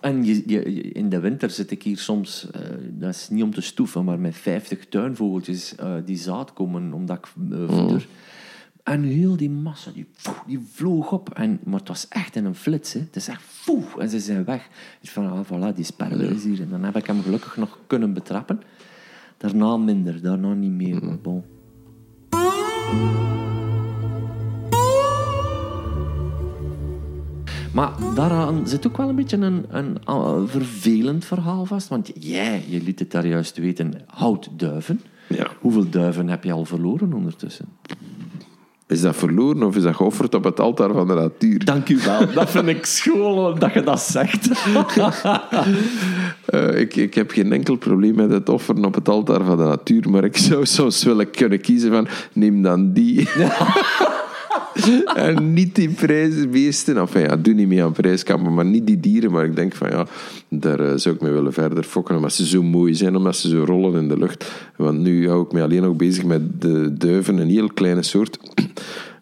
En 0.00 0.24
je, 0.24 0.42
je, 0.46 0.62
in 0.80 1.08
de 1.08 1.20
winter 1.20 1.50
zit 1.50 1.70
ik 1.70 1.82
hier 1.82 1.98
soms... 1.98 2.48
Uh, 2.56 2.60
dat 2.90 3.10
is 3.10 3.28
niet 3.30 3.42
om 3.42 3.54
te 3.54 3.60
stoeven, 3.60 4.04
maar 4.04 4.18
met 4.18 4.36
50 4.36 4.86
tuinvogeltjes 4.88 5.74
die 6.04 6.16
zaad 6.16 6.52
komen 6.52 6.92
omdat 6.92 7.16
ik 7.16 7.26
voeder. 7.66 7.90
Mm. 7.90 8.00
En 8.88 9.02
heel 9.02 9.36
die 9.36 9.50
massa, 9.50 9.90
die, 9.90 10.06
die 10.46 10.60
vloog 10.72 11.12
op. 11.12 11.30
En, 11.30 11.60
maar 11.64 11.78
het 11.78 11.88
was 11.88 12.08
echt 12.08 12.36
in 12.36 12.44
een 12.44 12.54
flits. 12.54 12.92
Hè. 12.92 13.00
Het 13.00 13.16
is 13.16 13.28
echt 13.28 13.42
en 13.98 14.08
ze 14.08 14.20
zijn 14.20 14.44
weg. 14.44 14.68
Dus 15.00 15.10
van, 15.10 15.30
ah, 15.30 15.44
voilà, 15.44 15.74
die 15.74 15.84
sperwer 15.84 16.30
is 16.30 16.44
hier. 16.44 16.60
En 16.60 16.68
dan 16.70 16.84
heb 16.84 16.96
ik 16.96 17.06
hem 17.06 17.22
gelukkig 17.22 17.56
nog 17.56 17.78
kunnen 17.86 18.12
betrappen. 18.12 18.62
Daarna 19.36 19.76
minder, 19.76 20.22
daarna 20.22 20.52
niet 20.52 20.70
meer. 20.70 21.04
Maar 21.04 21.18
bon. 21.18 21.44
Maar 27.72 27.92
daaraan 28.14 28.68
zit 28.68 28.86
ook 28.86 28.96
wel 28.96 29.08
een 29.08 29.14
beetje 29.14 29.36
een, 29.36 29.64
een, 29.68 29.96
een 30.04 30.48
vervelend 30.48 31.24
verhaal 31.24 31.64
vast. 31.64 31.88
Want 31.88 32.10
jij, 32.14 32.64
je 32.68 32.82
liet 32.82 32.98
het 32.98 33.10
daar 33.10 33.26
juist 33.26 33.56
weten, 33.56 33.94
houdt 34.06 34.48
duiven. 34.58 35.00
Ja. 35.28 35.46
Hoeveel 35.60 35.90
duiven 35.90 36.28
heb 36.28 36.44
je 36.44 36.52
al 36.52 36.64
verloren 36.64 37.12
ondertussen? 37.12 37.66
Is 38.88 39.00
dat 39.00 39.16
verloren 39.16 39.62
of 39.62 39.76
is 39.76 39.82
dat 39.82 39.96
geofferd 39.96 40.34
op 40.34 40.44
het 40.44 40.60
altaar 40.60 40.92
van 40.92 41.06
de 41.06 41.14
natuur? 41.14 41.64
Dank 41.64 41.88
u 41.88 41.98
wel. 42.04 42.32
Dat 42.32 42.50
vind 42.50 42.68
ik 42.68 42.86
schoon 42.86 43.58
dat 43.58 43.72
je 43.72 43.82
dat 43.82 44.00
zegt. 44.00 44.48
uh, 46.54 46.78
ik, 46.80 46.96
ik 46.96 47.14
heb 47.14 47.30
geen 47.30 47.52
enkel 47.52 47.76
probleem 47.76 48.14
met 48.14 48.30
het 48.30 48.48
offeren 48.48 48.84
op 48.84 48.94
het 48.94 49.08
altaar 49.08 49.44
van 49.44 49.56
de 49.56 49.62
natuur, 49.62 50.10
maar 50.10 50.24
ik 50.24 50.36
zou 50.36 50.66
soms 50.66 51.04
willen 51.04 51.30
kunnen 51.30 51.60
kiezen 51.60 51.90
van 51.90 52.08
neem 52.32 52.62
dan 52.62 52.92
die. 52.92 53.28
en 55.14 55.52
niet 55.52 55.74
die 55.74 55.88
prijzenbeesten. 55.88 56.96
Enfin 56.96 57.22
ja, 57.22 57.36
doe 57.36 57.54
niet 57.54 57.68
mee 57.68 57.84
aan 57.84 57.92
prijskampen, 57.92 58.54
maar 58.54 58.64
niet 58.64 58.86
die 58.86 59.00
dieren. 59.00 59.30
Maar 59.30 59.44
ik 59.44 59.56
denk 59.56 59.74
van 59.74 59.90
ja, 59.90 60.06
daar 60.48 60.80
uh, 60.80 60.92
zou 60.94 61.14
ik 61.14 61.20
me 61.20 61.30
willen 61.30 61.52
verder 61.52 61.84
fokken. 61.84 62.16
Omdat 62.16 62.32
ze 62.32 62.46
zo 62.46 62.62
mooi 62.62 62.94
zijn, 62.94 63.16
omdat 63.16 63.36
ze 63.36 63.48
zo 63.48 63.64
rollen 63.64 64.00
in 64.00 64.08
de 64.08 64.18
lucht. 64.18 64.50
Want 64.76 64.98
nu 64.98 65.28
hou 65.28 65.44
ik 65.44 65.52
me 65.52 65.62
alleen 65.62 65.82
nog 65.82 65.96
bezig 65.96 66.24
met 66.24 66.60
de 66.60 66.96
duiven, 66.96 67.38
een 67.38 67.48
heel 67.48 67.68
kleine 67.68 68.02
soort. 68.02 68.38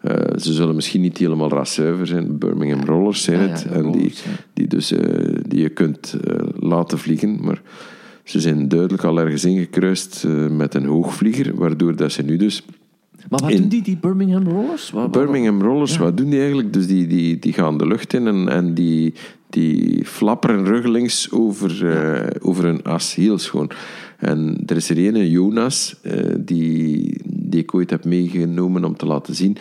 Uh, 0.02 0.12
ze 0.44 0.52
zullen 0.52 0.74
misschien 0.74 1.00
niet 1.00 1.18
helemaal 1.18 1.48
raszuiver 1.48 2.06
zijn. 2.06 2.38
Birmingham 2.38 2.84
Rollers 2.84 3.22
zijn 3.22 3.50
het. 3.50 3.66
en 3.66 3.92
die, 3.92 4.14
die, 4.52 4.66
dus, 4.66 4.92
uh, 4.92 4.98
die 5.48 5.60
je 5.60 5.68
kunt 5.68 6.16
laten 6.58 6.98
vliegen. 6.98 7.38
Maar 7.40 7.62
ze 8.24 8.40
zijn 8.40 8.68
duidelijk 8.68 9.04
al 9.04 9.20
ergens 9.20 9.44
ingekruist 9.44 10.24
met 10.50 10.74
een 10.74 10.86
hoogvlieger. 10.86 11.54
Waardoor 11.54 11.96
dat 11.96 12.12
ze 12.12 12.22
nu 12.22 12.36
dus 12.36 12.62
maar 13.30 13.40
wat 13.40 13.50
doen 13.50 13.68
die, 13.68 13.82
die 13.82 13.96
Birmingham 13.96 14.48
Rollers? 14.48 14.90
Wat, 14.90 15.10
Birmingham 15.10 15.62
Rollers, 15.62 15.96
wat 15.96 16.16
doen 16.16 16.30
die 16.30 16.38
eigenlijk? 16.38 16.72
Dus 16.72 16.86
die, 16.86 17.06
die, 17.06 17.38
die 17.38 17.52
gaan 17.52 17.78
de 17.78 17.86
lucht 17.86 18.14
in 18.14 18.26
en, 18.26 18.48
en 18.48 18.74
die, 18.74 19.14
die 19.50 20.04
flapperen 20.04 20.64
ruggelings 20.64 21.30
over, 21.30 21.84
uh, 21.84 22.26
over 22.40 22.64
een 22.64 22.82
as, 22.82 23.14
heel 23.14 23.38
schoon. 23.38 23.70
En 24.16 24.62
er 24.66 24.76
is 24.76 24.90
er 24.90 24.98
een, 24.98 25.30
Jonas, 25.30 26.00
die, 26.38 27.20
die 27.50 27.60
ik 27.60 27.74
ooit 27.74 27.90
heb 27.90 28.04
meegenomen 28.04 28.84
om 28.84 28.96
te 28.96 29.06
laten 29.06 29.34
zien 29.34 29.56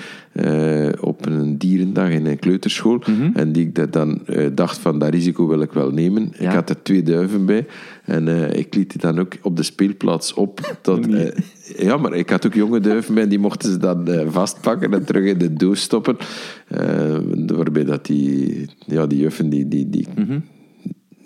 op 0.99 1.25
een 1.25 1.57
dierendag 1.57 2.09
in 2.09 2.25
een 2.25 2.39
kleuterschool. 2.39 3.01
Mhm. 3.07 3.29
En 3.33 3.51
die 3.51 3.67
ik 3.67 3.91
dan 3.91 4.21
dacht 4.53 4.77
van, 4.77 4.99
dat 4.99 5.09
risico 5.09 5.47
wil 5.47 5.61
ik 5.61 5.71
wel 5.71 5.91
nemen. 5.91 6.31
Ik 6.37 6.47
had 6.47 6.69
er 6.69 6.83
twee 6.83 7.03
duiven 7.03 7.45
bij. 7.45 7.65
En 8.05 8.27
ik 8.57 8.75
liet 8.75 8.91
die 8.91 9.01
dan 9.01 9.19
ook 9.19 9.33
op 9.41 9.57
de 9.57 9.63
speelplaats 9.63 10.33
op. 10.33 10.75
Tot, 10.81 11.07
ja, 11.77 11.97
maar 11.97 12.13
ik 12.13 12.29
had 12.29 12.45
ook 12.45 12.53
jonge 12.53 12.79
duiven 12.79 13.13
bij, 13.13 13.27
die 13.27 13.39
mochten 13.39 13.71
ze 13.71 13.77
dan 13.77 14.07
vastpakken 14.27 14.93
en 14.93 15.05
terug 15.05 15.25
in 15.25 15.37
de 15.37 15.53
doos 15.53 15.81
stoppen. 15.81 16.17
waarbij 17.47 17.85
dat 17.85 18.05
die, 18.05 18.69
ja, 18.85 19.07
die 19.07 19.19
juffen, 19.19 19.49
die, 19.49 19.67
die, 19.67 19.89
die, 19.89 20.07
mm 20.15 20.43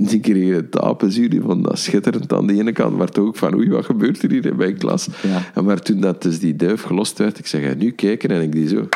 die 0.02 0.20
kregen 0.20 0.56
het 0.56 0.80
apenzuur, 0.80 1.30
die 1.30 1.42
vonden 1.42 1.64
dat 1.64 1.80
schitterend 1.80 2.34
aan 2.34 2.48
de 2.48 2.54
ene 2.54 2.72
kant, 2.72 2.98
maar 2.98 3.10
toch 3.10 3.26
ook 3.26 3.36
van 3.36 3.56
oei, 3.56 3.70
wat 3.70 3.86
gebeurt 3.86 4.24
er 4.24 4.32
hier 4.32 4.46
in 4.46 4.56
mijn 4.56 4.78
klas? 4.78 5.08
Ja. 5.24 5.46
En 5.54 5.66
maar 5.66 5.82
toen 5.82 6.00
dat 6.00 6.22
dus 6.22 6.40
die 6.40 6.56
duif 6.56 6.82
gelost 6.82 7.18
werd, 7.18 7.40
ik 7.40 7.48
zeg, 7.48 7.76
nu 7.76 7.92
kijken, 7.92 8.30
en 8.30 8.42
ik 8.42 8.52
die 8.52 8.68
zo... 8.68 8.88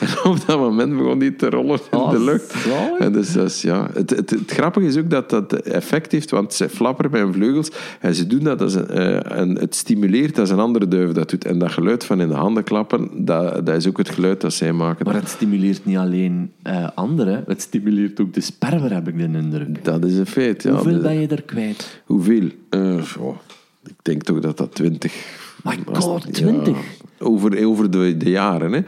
En 0.00 0.30
op 0.30 0.46
dat 0.46 0.58
moment 0.58 0.96
begon 0.96 1.18
die 1.18 1.36
te 1.36 1.50
rollen 1.50 1.78
in 1.90 1.98
de 1.98 1.98
oh, 1.98 2.24
lucht. 2.24 2.54
En 2.98 3.12
dus, 3.12 3.32
dus, 3.32 3.62
ja, 3.62 3.90
het, 3.92 4.10
het, 4.10 4.30
het, 4.30 4.50
grappige 4.50 4.86
is 4.86 4.96
ook 4.96 5.10
dat 5.10 5.30
dat 5.30 5.52
effect 5.52 6.12
heeft, 6.12 6.30
want 6.30 6.54
ze 6.54 6.68
flapperen 6.68 7.10
bij 7.10 7.20
hun 7.20 7.32
vleugels 7.32 7.70
en 8.00 8.14
ze 8.14 8.26
doen 8.26 8.44
dat 8.44 8.60
als 8.60 8.74
een, 8.74 8.86
uh, 8.90 9.38
en 9.38 9.58
het 9.58 9.74
stimuleert 9.74 10.38
als 10.38 10.50
een 10.50 10.58
andere 10.58 10.88
duif 10.88 11.12
dat 11.12 11.30
doet. 11.30 11.44
En 11.44 11.58
dat 11.58 11.72
geluid 11.72 12.04
van 12.04 12.20
in 12.20 12.28
de 12.28 12.34
handen 12.34 12.64
klappen, 12.64 13.24
dat, 13.24 13.66
dat 13.66 13.76
is 13.76 13.88
ook 13.88 13.98
het 13.98 14.08
geluid 14.08 14.40
dat 14.40 14.52
zij 14.52 14.72
maken. 14.72 15.04
Maar 15.06 15.14
het 15.14 15.28
stimuleert 15.28 15.84
niet 15.84 15.96
alleen 15.96 16.52
uh, 16.66 16.88
anderen, 16.94 17.44
het 17.46 17.62
stimuleert 17.62 18.20
ook 18.20 18.34
de 18.34 18.40
sperwer, 18.40 18.92
heb 18.92 19.08
ik 19.08 19.16
de 19.16 19.38
indruk. 19.38 19.84
Dat 19.84 20.04
is 20.04 20.16
een 20.16 20.26
feit, 20.26 20.62
ja. 20.62 20.70
Hoeveel 20.70 21.00
ben 21.00 21.20
je 21.20 21.26
er 21.26 21.42
kwijt? 21.42 22.02
Hoeveel? 22.04 22.48
Uh, 22.70 23.02
oh, 23.18 23.36
ik 23.84 23.94
denk 24.02 24.22
toch 24.22 24.40
dat 24.40 24.56
dat 24.56 24.74
twintig... 24.74 25.38
My 25.64 25.78
god, 25.92 26.34
twintig? 26.34 26.76
over 27.18 27.66
over 27.66 27.90
de, 27.90 28.16
de 28.16 28.30
jaren, 28.30 28.72
hè. 28.72 28.80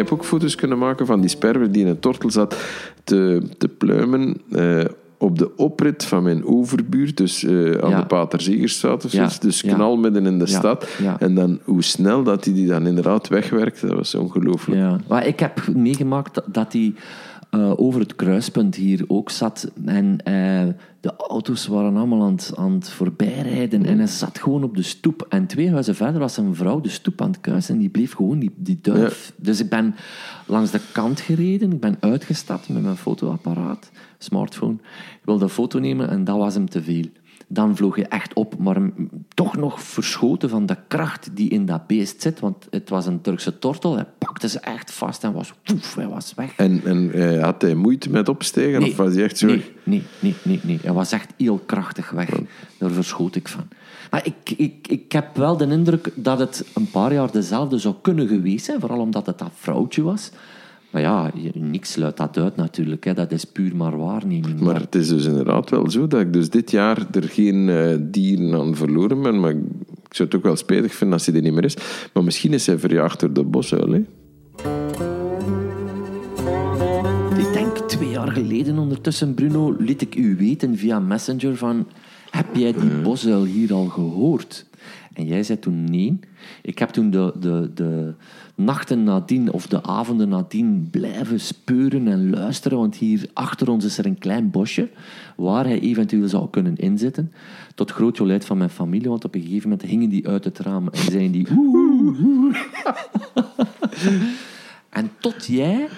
Heb 0.00 0.12
ook 0.12 0.24
foto's 0.24 0.54
kunnen 0.54 0.78
maken 0.78 1.06
van 1.06 1.20
die 1.20 1.30
sperwer 1.30 1.72
die 1.72 1.82
in 1.82 1.88
een 1.88 2.00
tortel 2.00 2.30
zat 2.30 2.56
te, 3.04 3.42
te 3.58 3.68
pluimen 3.68 4.40
uh, 4.50 4.84
op 5.18 5.38
de 5.38 5.56
oprit 5.56 6.04
van 6.04 6.22
mijn 6.22 6.44
overbuurt, 6.44 7.16
dus 7.16 7.42
uh, 7.42 7.78
aan 7.78 8.00
de 8.00 8.06
Paterzegerstraat 8.06 9.04
of 9.04 9.10
zoiets. 9.10 9.38
Dus 9.38 9.62
knal 9.62 9.96
midden 9.96 10.26
in 10.26 10.38
de 10.38 10.46
stad. 10.46 10.88
En 11.18 11.34
dan 11.34 11.58
hoe 11.64 11.82
snel 11.82 12.22
dat 12.22 12.44
hij 12.44 12.54
die 12.54 12.66
dan 12.66 12.86
inderdaad 12.86 13.28
wegwerkte, 13.28 13.86
dat 13.86 13.96
was 13.96 14.14
ongelooflijk. 14.14 14.80
Ja. 14.80 15.00
Maar 15.08 15.26
ik 15.26 15.40
heb 15.40 15.68
meegemaakt 15.74 16.40
dat 16.46 16.72
hij 16.72 16.94
uh, 17.50 17.72
over 17.76 18.00
het 18.00 18.16
kruispunt 18.16 18.74
hier 18.74 19.04
ook 19.06 19.30
zat. 19.30 19.70
En 19.84 20.04
uh, 20.04 20.74
de 21.00 21.16
auto's 21.16 21.66
waren 21.66 21.96
allemaal 21.96 22.22
aan 22.22 22.32
het, 22.32 22.52
aan 22.56 22.72
het 22.72 22.90
voorbijrijden. 22.90 23.86
En 23.86 23.98
hij 23.98 24.06
zat 24.06 24.38
gewoon 24.38 24.64
op 24.64 24.76
de 24.76 24.82
stoep. 24.82 25.26
En 25.28 25.46
twee 25.46 25.70
huizen 25.70 25.94
verder 25.94 26.20
was 26.20 26.36
een 26.36 26.54
vrouw 26.54 26.80
de 26.80 26.88
stoep 26.88 27.20
aan 27.20 27.30
het 27.30 27.40
kuisen. 27.40 27.74
En 27.74 27.80
die 27.80 27.88
bleef 27.88 28.12
gewoon 28.12 28.38
die, 28.38 28.50
die 28.56 28.78
duif. 28.82 29.32
Dus 29.36 29.60
ik 29.60 29.68
ben 29.68 29.94
langs 30.46 30.70
de 30.70 30.80
kant 30.92 31.20
gereden. 31.20 31.72
Ik 31.72 31.80
ben 31.80 31.96
uitgestapt 32.00 32.68
met 32.68 32.82
mijn 32.82 32.96
fotoapparaat, 32.96 33.90
smartphone. 34.18 34.74
Ik 35.12 35.24
wilde 35.24 35.44
een 35.44 35.50
foto 35.50 35.78
nemen 35.78 36.08
en 36.08 36.24
dat 36.24 36.36
was 36.36 36.54
hem 36.54 36.68
te 36.68 36.82
veel 36.82 37.04
dan 37.52 37.76
vloog 37.76 37.96
je 37.96 38.06
echt 38.06 38.34
op, 38.34 38.58
maar 38.58 38.76
toch 39.34 39.56
nog 39.56 39.82
verschoten 39.82 40.48
van 40.48 40.66
de 40.66 40.76
kracht 40.88 41.36
die 41.36 41.50
in 41.50 41.66
dat 41.66 41.86
beest 41.86 42.22
zit. 42.22 42.40
Want 42.40 42.66
het 42.70 42.88
was 42.88 43.06
een 43.06 43.20
Turkse 43.20 43.58
tortel, 43.58 43.94
hij 43.94 44.06
pakte 44.18 44.48
ze 44.48 44.60
echt 44.60 44.92
vast 44.92 45.24
en 45.24 45.32
was, 45.32 45.52
woef, 45.64 45.94
hij 45.94 46.08
was 46.08 46.32
weg. 46.36 46.56
En, 46.56 46.80
en 46.84 47.18
uh, 47.18 47.42
had 47.42 47.62
hij 47.62 47.74
moeite 47.74 48.10
met 48.10 48.28
opstegen? 48.28 48.82
of 48.82 48.96
was 48.96 49.14
hij 49.14 49.24
echt 49.24 49.38
zo... 49.38 49.46
Nee, 49.46 49.64
nee, 49.84 50.02
nee, 50.20 50.34
nee, 50.42 50.60
nee. 50.62 50.78
Hij 50.82 50.92
was 50.92 51.12
echt 51.12 51.32
heel 51.36 51.60
krachtig 51.66 52.10
weg. 52.10 52.40
Daar 52.78 52.90
verschoot 52.90 53.34
ik 53.34 53.48
van. 53.48 53.68
Maar 54.10 54.26
ik, 54.26 54.50
ik, 54.56 54.88
ik 54.88 55.12
heb 55.12 55.36
wel 55.36 55.56
de 55.56 55.66
indruk 55.66 56.12
dat 56.14 56.38
het 56.38 56.66
een 56.74 56.90
paar 56.90 57.12
jaar 57.12 57.30
dezelfde 57.30 57.78
zou 57.78 57.94
kunnen 58.02 58.28
geweest 58.28 58.64
zijn, 58.64 58.80
vooral 58.80 59.00
omdat 59.00 59.26
het 59.26 59.38
dat 59.38 59.52
vrouwtje 59.54 60.02
was. 60.02 60.30
Maar 60.90 61.02
ja, 61.02 61.30
niks 61.52 61.92
sluit 61.92 62.16
dat 62.16 62.38
uit 62.38 62.56
natuurlijk. 62.56 63.04
Hè. 63.04 63.14
Dat 63.14 63.32
is 63.32 63.44
puur 63.44 63.76
maar 63.76 63.98
waarneming. 63.98 64.60
Maar 64.60 64.80
het 64.80 64.94
is 64.94 65.08
dus 65.08 65.24
inderdaad 65.24 65.70
wel 65.70 65.90
zo 65.90 66.06
dat 66.06 66.20
ik 66.20 66.32
dus 66.32 66.50
dit 66.50 66.70
jaar 66.70 67.06
er 67.12 67.22
geen 67.22 67.68
uh, 67.68 67.96
dieren 68.00 68.54
aan 68.54 68.76
verloren 68.76 69.22
ben. 69.22 69.40
Maar 69.40 69.50
ik 69.50 70.14
zou 70.14 70.28
het 70.28 70.36
ook 70.36 70.44
wel 70.44 70.56
spijtig 70.56 70.94
vinden 70.94 71.16
als 71.16 71.26
hij 71.26 71.36
er 71.36 71.42
niet 71.42 71.52
meer 71.52 71.64
is. 71.64 71.76
Maar 72.12 72.24
misschien 72.24 72.52
is 72.52 72.66
hij 72.66 72.78
verjaagd 72.78 73.20
door 73.20 73.32
de 73.32 73.44
bosuil. 73.44 73.92
Hè? 73.92 73.98
Ik 77.38 77.52
denk 77.52 77.76
twee 77.76 78.10
jaar 78.10 78.32
geleden 78.32 78.78
ondertussen, 78.78 79.34
Bruno, 79.34 79.74
liet 79.78 80.02
ik 80.02 80.14
u 80.14 80.36
weten 80.36 80.76
via 80.76 80.98
Messenger 80.98 81.56
van... 81.56 81.86
Heb 82.30 82.56
jij 82.56 82.72
die 82.72 83.00
bosuil 83.02 83.44
hier 83.44 83.72
al 83.72 83.86
gehoord? 83.86 84.66
En 85.12 85.26
jij 85.26 85.42
zei 85.42 85.58
toen 85.58 85.84
nee. 85.84 86.18
Ik 86.62 86.78
heb 86.78 86.88
toen 86.88 87.10
de, 87.10 87.32
de, 87.40 87.70
de 87.74 88.14
nachten 88.54 89.04
nadien 89.04 89.52
of 89.52 89.66
de 89.66 89.82
avonden 89.82 90.28
nadien 90.28 90.88
blijven 90.90 91.40
speuren 91.40 92.08
en 92.08 92.30
luisteren, 92.30 92.78
want 92.78 92.96
hier 92.96 93.30
achter 93.32 93.70
ons 93.70 93.84
is 93.84 93.98
er 93.98 94.06
een 94.06 94.18
klein 94.18 94.50
bosje 94.50 94.90
waar 95.36 95.64
hij 95.64 95.80
eventueel 95.80 96.28
zou 96.28 96.50
kunnen 96.50 96.76
inzitten. 96.76 97.32
Tot 97.74 97.90
groot 97.90 98.16
jolijt 98.16 98.44
van 98.44 98.58
mijn 98.58 98.70
familie, 98.70 99.08
want 99.08 99.24
op 99.24 99.34
een 99.34 99.42
gegeven 99.42 99.68
moment 99.68 99.88
gingen 99.88 100.08
die 100.08 100.28
uit 100.28 100.44
het 100.44 100.58
raam 100.58 100.88
en 100.88 101.02
zeiden 101.02 101.32
die... 101.32 101.48
en 105.00 105.10
tot 105.18 105.46
jij... 105.46 105.88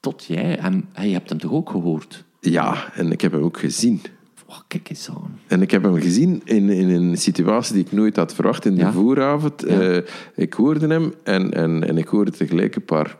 Tot 0.00 0.24
jij... 0.24 0.58
En, 0.58 0.88
je 0.94 1.12
hebt 1.12 1.28
hem 1.28 1.38
toch 1.38 1.52
ook 1.52 1.70
gehoord? 1.70 2.24
Ja, 2.40 2.92
en 2.94 3.12
ik 3.12 3.20
heb 3.20 3.32
hem 3.32 3.42
ook 3.42 3.58
gezien. 3.58 4.00
Oh, 4.52 4.58
kijk 4.68 4.88
eens 4.88 5.10
aan. 5.10 5.38
En 5.46 5.62
ik 5.62 5.70
heb 5.70 5.82
hem 5.82 6.00
gezien 6.00 6.40
in, 6.44 6.68
in 6.68 6.88
een 6.88 7.16
situatie 7.16 7.74
die 7.74 7.84
ik 7.84 7.92
nooit 7.92 8.16
had 8.16 8.34
verwacht 8.34 8.64
in 8.64 8.74
de 8.74 8.92
vooravond. 8.92 9.68
Uh, 9.68 9.96
ik 10.34 10.52
hoorde 10.52 10.86
hem 10.86 11.12
en, 11.24 11.52
en, 11.52 11.88
en 11.88 11.98
ik 11.98 12.08
hoorde 12.08 12.30
tegelijk 12.30 12.76
een 12.76 12.84
paar 12.84 13.18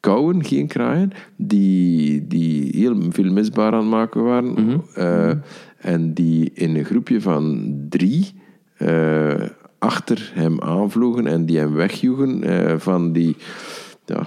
kauwen, 0.00 0.44
geen 0.44 0.66
kraaien, 0.66 1.10
die, 1.36 2.26
die 2.26 2.70
heel 2.76 2.96
veel 3.10 3.32
misbaar 3.32 3.72
aan 3.72 3.78
het 3.78 3.88
maken 3.88 4.22
waren. 4.22 4.50
Mhm. 4.50 4.78
Eh, 4.94 5.32
en 5.78 6.14
die 6.14 6.50
in 6.54 6.76
een 6.76 6.84
groepje 6.84 7.20
van 7.20 7.74
drie 7.88 8.32
uh, 8.78 9.34
achter 9.78 10.30
hem 10.34 10.60
aanvlogen 10.60 11.26
en 11.26 11.46
die 11.46 11.58
hem 11.58 11.72
wegjoegen 11.72 12.80
van 12.80 13.12
die... 13.12 13.36
Ja, 14.04 14.26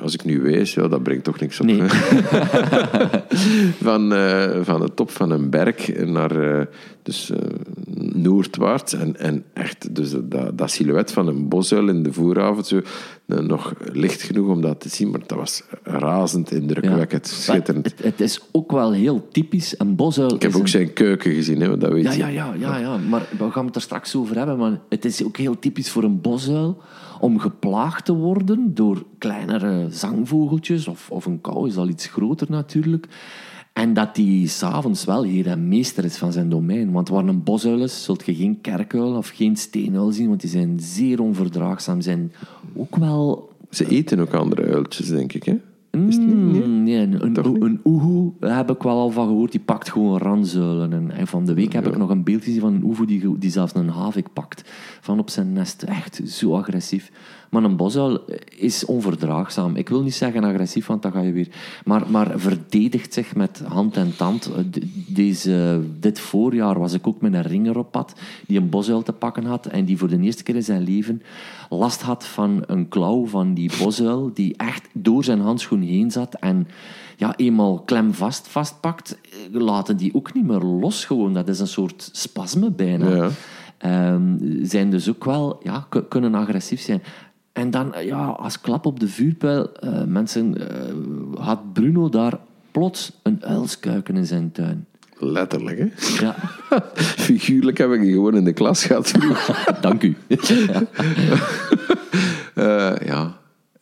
als 0.00 0.14
ik 0.14 0.24
nu 0.24 0.40
wees, 0.40 0.74
ja, 0.74 0.88
dat 0.88 1.02
brengt 1.02 1.24
toch 1.24 1.40
niks 1.40 1.60
op. 1.60 1.66
Nee. 1.66 1.82
van, 3.88 4.12
uh, 4.12 4.58
van 4.62 4.80
de 4.80 4.94
top 4.94 5.10
van 5.10 5.30
een 5.30 5.50
berg 5.50 6.04
naar 6.04 6.36
uh, 6.36 6.64
dus, 7.02 7.30
uh, 7.30 7.38
noordwaarts. 8.14 8.92
En, 8.92 9.16
en 9.16 9.44
echt, 9.52 9.94
dus 9.94 10.14
dat, 10.22 10.58
dat 10.58 10.70
silhouet 10.70 11.12
van 11.12 11.28
een 11.28 11.48
bosuil 11.48 11.88
in 11.88 12.02
de 12.02 12.12
vooravond, 12.12 12.66
zo, 12.66 12.80
nog 13.26 13.74
licht 13.92 14.22
genoeg 14.22 14.48
om 14.48 14.60
dat 14.60 14.80
te 14.80 14.88
zien, 14.88 15.10
maar 15.10 15.20
dat 15.26 15.38
was 15.38 15.62
razend 15.82 16.52
indrukwekkend, 16.52 17.28
ja. 17.28 17.34
schitterend. 17.34 17.84
Het, 17.84 18.02
het, 18.02 18.20
is 18.20 18.40
ook 18.52 18.72
wel 18.72 18.92
heel 18.92 19.28
typisch, 19.32 19.74
een 19.78 19.96
bosuil... 19.96 20.34
Ik 20.34 20.42
heb 20.42 20.54
ook 20.54 20.68
zijn 20.68 20.92
keuken 20.92 21.32
gezien, 21.32 21.60
hè, 21.60 21.76
dat 21.78 21.92
weet 21.92 22.04
ja, 22.04 22.12
je. 22.12 22.18
Ja, 22.18 22.28
ja, 22.28 22.54
ja, 22.58 22.78
ja, 22.78 22.96
maar 22.96 23.26
we 23.38 23.50
gaan 23.50 23.66
het 23.66 23.74
er 23.74 23.82
straks 23.82 24.16
over 24.16 24.36
hebben, 24.36 24.58
maar 24.58 24.80
het 24.88 25.04
is 25.04 25.24
ook 25.24 25.36
heel 25.36 25.58
typisch 25.58 25.90
voor 25.90 26.02
een 26.02 26.20
bosuil 26.20 26.82
om 27.20 27.38
geplaagd 27.38 28.04
te 28.04 28.14
worden 28.14 28.74
door 28.74 29.04
kleinere 29.18 29.86
zangvogeltjes, 29.90 30.88
of, 30.88 31.10
of 31.10 31.26
een 31.26 31.40
kou 31.40 31.68
is 31.68 31.76
al 31.76 31.88
iets 31.88 32.06
groter 32.06 32.46
natuurlijk. 32.50 33.08
En 33.72 33.94
dat 33.94 34.14
die 34.14 34.48
s'avonds 34.48 35.04
wel 35.04 35.22
hier 35.22 35.46
en 35.46 35.68
meester 35.68 36.04
is 36.04 36.16
van 36.16 36.32
zijn 36.32 36.48
domein. 36.48 36.92
Want 36.92 37.08
waar 37.08 37.24
een 37.24 37.42
bosuil 37.42 37.82
is, 37.82 38.04
zult 38.04 38.26
je 38.26 38.34
geen 38.34 38.60
kerkuil 38.60 39.16
of 39.16 39.28
geen 39.28 39.56
steenuil 39.56 40.12
zien, 40.12 40.28
want 40.28 40.40
die 40.40 40.50
zijn 40.50 40.80
zeer 40.80 41.20
onverdraagzaam. 41.20 42.00
Zijn 42.00 42.32
ook 42.76 42.96
wel... 42.96 43.50
Ze 43.70 43.88
eten 43.88 44.20
ook 44.20 44.34
andere 44.34 44.62
uiltjes, 44.72 45.08
denk 45.08 45.32
ik, 45.32 45.42
hè? 45.42 45.56
Mm, 45.90 46.82
nee, 46.82 46.96
een, 46.96 47.24
een, 47.24 47.62
een 47.62 47.80
oehoe 47.84 48.32
heb 48.40 48.70
ik 48.70 48.82
wel 48.82 48.98
al 48.98 49.10
van 49.10 49.26
gehoord. 49.26 49.50
Die 49.50 49.60
pakt 49.60 49.90
gewoon 49.90 50.18
ranzuilen. 50.18 50.92
En, 50.92 51.10
en 51.10 51.26
van 51.26 51.44
de 51.44 51.54
week 51.54 51.72
heb 51.72 51.86
ik 51.86 51.96
nog 51.96 52.10
een 52.10 52.24
beeld 52.24 52.44
gezien 52.44 52.60
van 52.60 52.74
een 52.74 52.84
oehoe 52.84 53.06
die, 53.06 53.38
die 53.38 53.50
zelfs 53.50 53.74
een 53.74 53.88
havik 53.88 54.32
pakt. 54.32 54.70
Van 55.00 55.18
op 55.18 55.30
zijn 55.30 55.52
nest. 55.52 55.82
Echt 55.82 56.20
zo 56.24 56.54
agressief. 56.54 57.10
Maar 57.48 57.62
een 57.62 57.76
bosuil 57.76 58.24
is 58.56 58.84
onverdraagzaam. 58.84 59.76
Ik 59.76 59.88
wil 59.88 60.02
niet 60.02 60.14
zeggen 60.14 60.44
agressief, 60.44 60.86
want 60.86 61.02
dan 61.02 61.12
ga 61.12 61.20
je 61.20 61.32
weer... 61.32 61.48
Maar, 61.84 62.10
maar 62.10 62.32
verdedigt 62.36 63.12
zich 63.12 63.34
met 63.34 63.62
hand 63.68 63.96
en 63.96 64.16
tand. 64.16 64.46
Eh, 64.46 64.64
deze, 65.06 65.80
dit 66.00 66.20
voorjaar 66.20 66.78
was 66.78 66.92
ik 66.92 67.06
ook 67.06 67.20
met 67.20 67.34
een 67.34 67.42
ringer 67.42 67.78
op 67.78 67.90
pad 67.90 68.14
die 68.46 68.58
een 68.58 68.68
bosuil 68.68 69.02
te 69.02 69.12
pakken 69.12 69.44
had 69.44 69.66
en 69.66 69.84
die 69.84 69.98
voor 69.98 70.08
de 70.08 70.20
eerste 70.20 70.42
keer 70.42 70.54
in 70.54 70.62
zijn 70.62 70.82
leven 70.82 71.22
last 71.68 72.02
had 72.02 72.26
van 72.26 72.62
een 72.66 72.88
klauw 72.88 73.26
van 73.26 73.54
die 73.54 73.70
bosuil 73.78 74.30
die 74.34 74.56
echt 74.56 74.88
door 74.92 75.24
zijn 75.24 75.40
handschoen 75.40 75.82
heen 75.82 76.10
zat 76.10 76.34
en 76.34 76.68
ja, 77.16 77.36
eenmaal 77.36 77.78
klemvast 77.78 78.48
vastpakt, 78.48 79.18
eh, 79.22 79.60
laten 79.60 79.96
die 79.96 80.14
ook 80.14 80.34
niet 80.34 80.46
meer 80.46 80.60
los 80.60 81.04
gewoon. 81.04 81.34
Dat 81.34 81.48
is 81.48 81.60
een 81.60 81.66
soort 81.66 82.08
spasme 82.12 82.70
bijna. 82.70 83.08
Ja. 83.08 83.30
Um, 84.12 84.38
zijn 84.62 84.90
dus 84.90 85.08
ook 85.08 85.24
wel, 85.24 85.60
ja, 85.62 85.86
kunnen 86.08 86.34
agressief 86.34 86.80
zijn. 86.80 87.02
En 87.52 87.70
dan, 87.70 87.94
ja, 88.04 88.26
als 88.26 88.60
klap 88.60 88.86
op 88.86 89.00
de 89.00 89.08
vuurpijl, 89.08 89.70
uh, 89.84 90.04
mensen, 90.04 90.54
uh, 90.60 91.44
had 91.44 91.72
Bruno 91.72 92.08
daar 92.08 92.38
plots 92.70 93.12
een 93.22 93.44
uilskuiken 93.44 94.16
in 94.16 94.26
zijn 94.26 94.52
tuin. 94.52 94.86
Letterlijk, 95.18 95.78
hè? 95.78 95.86
Ja. 96.24 96.34
Figuurlijk 97.26 97.78
heb 97.78 97.92
ik 97.92 98.00
die 98.00 98.12
gewoon 98.12 98.36
in 98.36 98.44
de 98.44 98.52
klas 98.52 98.84
gehad. 98.84 99.12
Dank 99.80 100.02
u. 100.02 100.16
uh, 102.54 102.96
ja. 103.04 103.36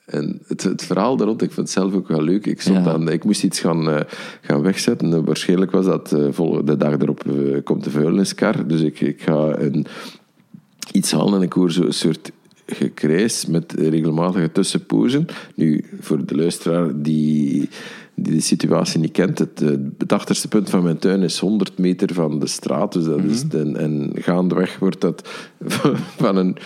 En 0.05 0.41
het, 0.47 0.63
het 0.63 0.85
verhaal 0.85 1.17
daar 1.17 1.27
rond, 1.27 1.43
ik 1.43 1.53
vind 1.53 1.69
het 1.69 1.77
zelf 1.77 1.95
ook 1.95 2.09
wel 2.09 2.23
leuk. 2.23 2.47
Ik, 2.47 2.61
stond 2.61 2.87
aan, 2.87 3.09
ik 3.09 3.25
moest 3.25 3.45
iets 3.45 3.61
gaan, 3.61 3.89
uh, 3.89 4.01
gaan 4.41 4.63
wegzetten. 4.63 5.25
waarschijnlijk 5.25 5.71
was 5.71 5.85
dat 5.85 6.09
de 6.09 6.77
dag 6.77 6.93
erop 6.93 7.23
komt 7.65 7.85
de 7.85 7.91
vuilniskar. 7.91 8.67
Dus 8.67 8.81
ik, 8.81 9.01
ik 9.01 9.23
ga 9.23 9.59
een, 9.59 9.87
iets 10.93 11.13
halen 11.13 11.35
en 11.35 11.43
ik 11.43 11.53
hoor 11.53 11.71
zo'n 11.71 11.93
soort 11.93 12.31
gekrijs 12.67 13.47
met 13.47 13.73
regelmatige 13.73 14.53
tussenpozen. 14.53 15.27
Nu, 15.55 15.85
voor 16.01 16.27
de 16.27 16.37
luisteraar 16.37 17.03
die 17.03 17.69
die 18.17 18.35
de 18.35 18.41
situatie 18.41 19.01
niet 19.01 19.13
kent. 19.13 19.39
Het, 19.39 19.63
eh, 19.63 19.71
het 19.99 20.13
achterste 20.13 20.49
punt 20.49 20.71
van 20.71 20.83
mijn 20.83 20.99
tuin 20.99 21.23
is 21.23 21.39
100 21.39 21.79
meter 21.79 22.15
van 22.15 22.39
de 22.39 22.47
straat. 22.47 22.93
Dus 22.93 23.05
dat 23.05 23.25
is 23.25 23.45
mhm. 23.45 23.77
en 23.77 24.13
gaandeweg 24.15 24.79
wordt 24.79 25.01
dat 25.01 25.29
van 26.23 26.37
een 26.37 26.57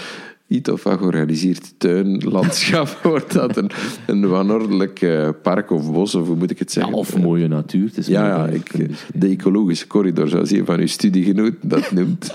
iets 0.47 0.71
of 0.71 0.83
wat 0.83 0.99
georganiseerd 0.99 1.75
tuinlandschap 1.79 2.99
wordt 3.03 3.33
dat 3.33 3.57
een, 3.57 3.71
een 4.07 4.29
wanordelijk 4.29 5.01
uh, 5.01 5.29
park 5.43 5.71
of 5.71 5.93
bos, 5.93 6.15
of 6.15 6.27
hoe 6.27 6.37
moet 6.37 6.51
ik 6.51 6.59
het 6.59 6.73
zeggen? 6.73 6.93
Ja, 6.93 6.99
of 6.99 7.19
mooie 7.19 7.49
natuur. 7.49 7.87
Het 7.87 7.97
is 7.97 8.07
ja, 8.07 8.27
ja 8.27 8.47
ik, 8.47 8.89
de 9.15 9.29
ecologische 9.29 9.87
corridor, 9.87 10.29
zoals 10.29 10.51
een 10.51 10.65
van 10.65 10.81
uw 10.81 10.87
studiegenoten 10.87 11.69
dat 11.69 11.91
noemt. 11.91 12.35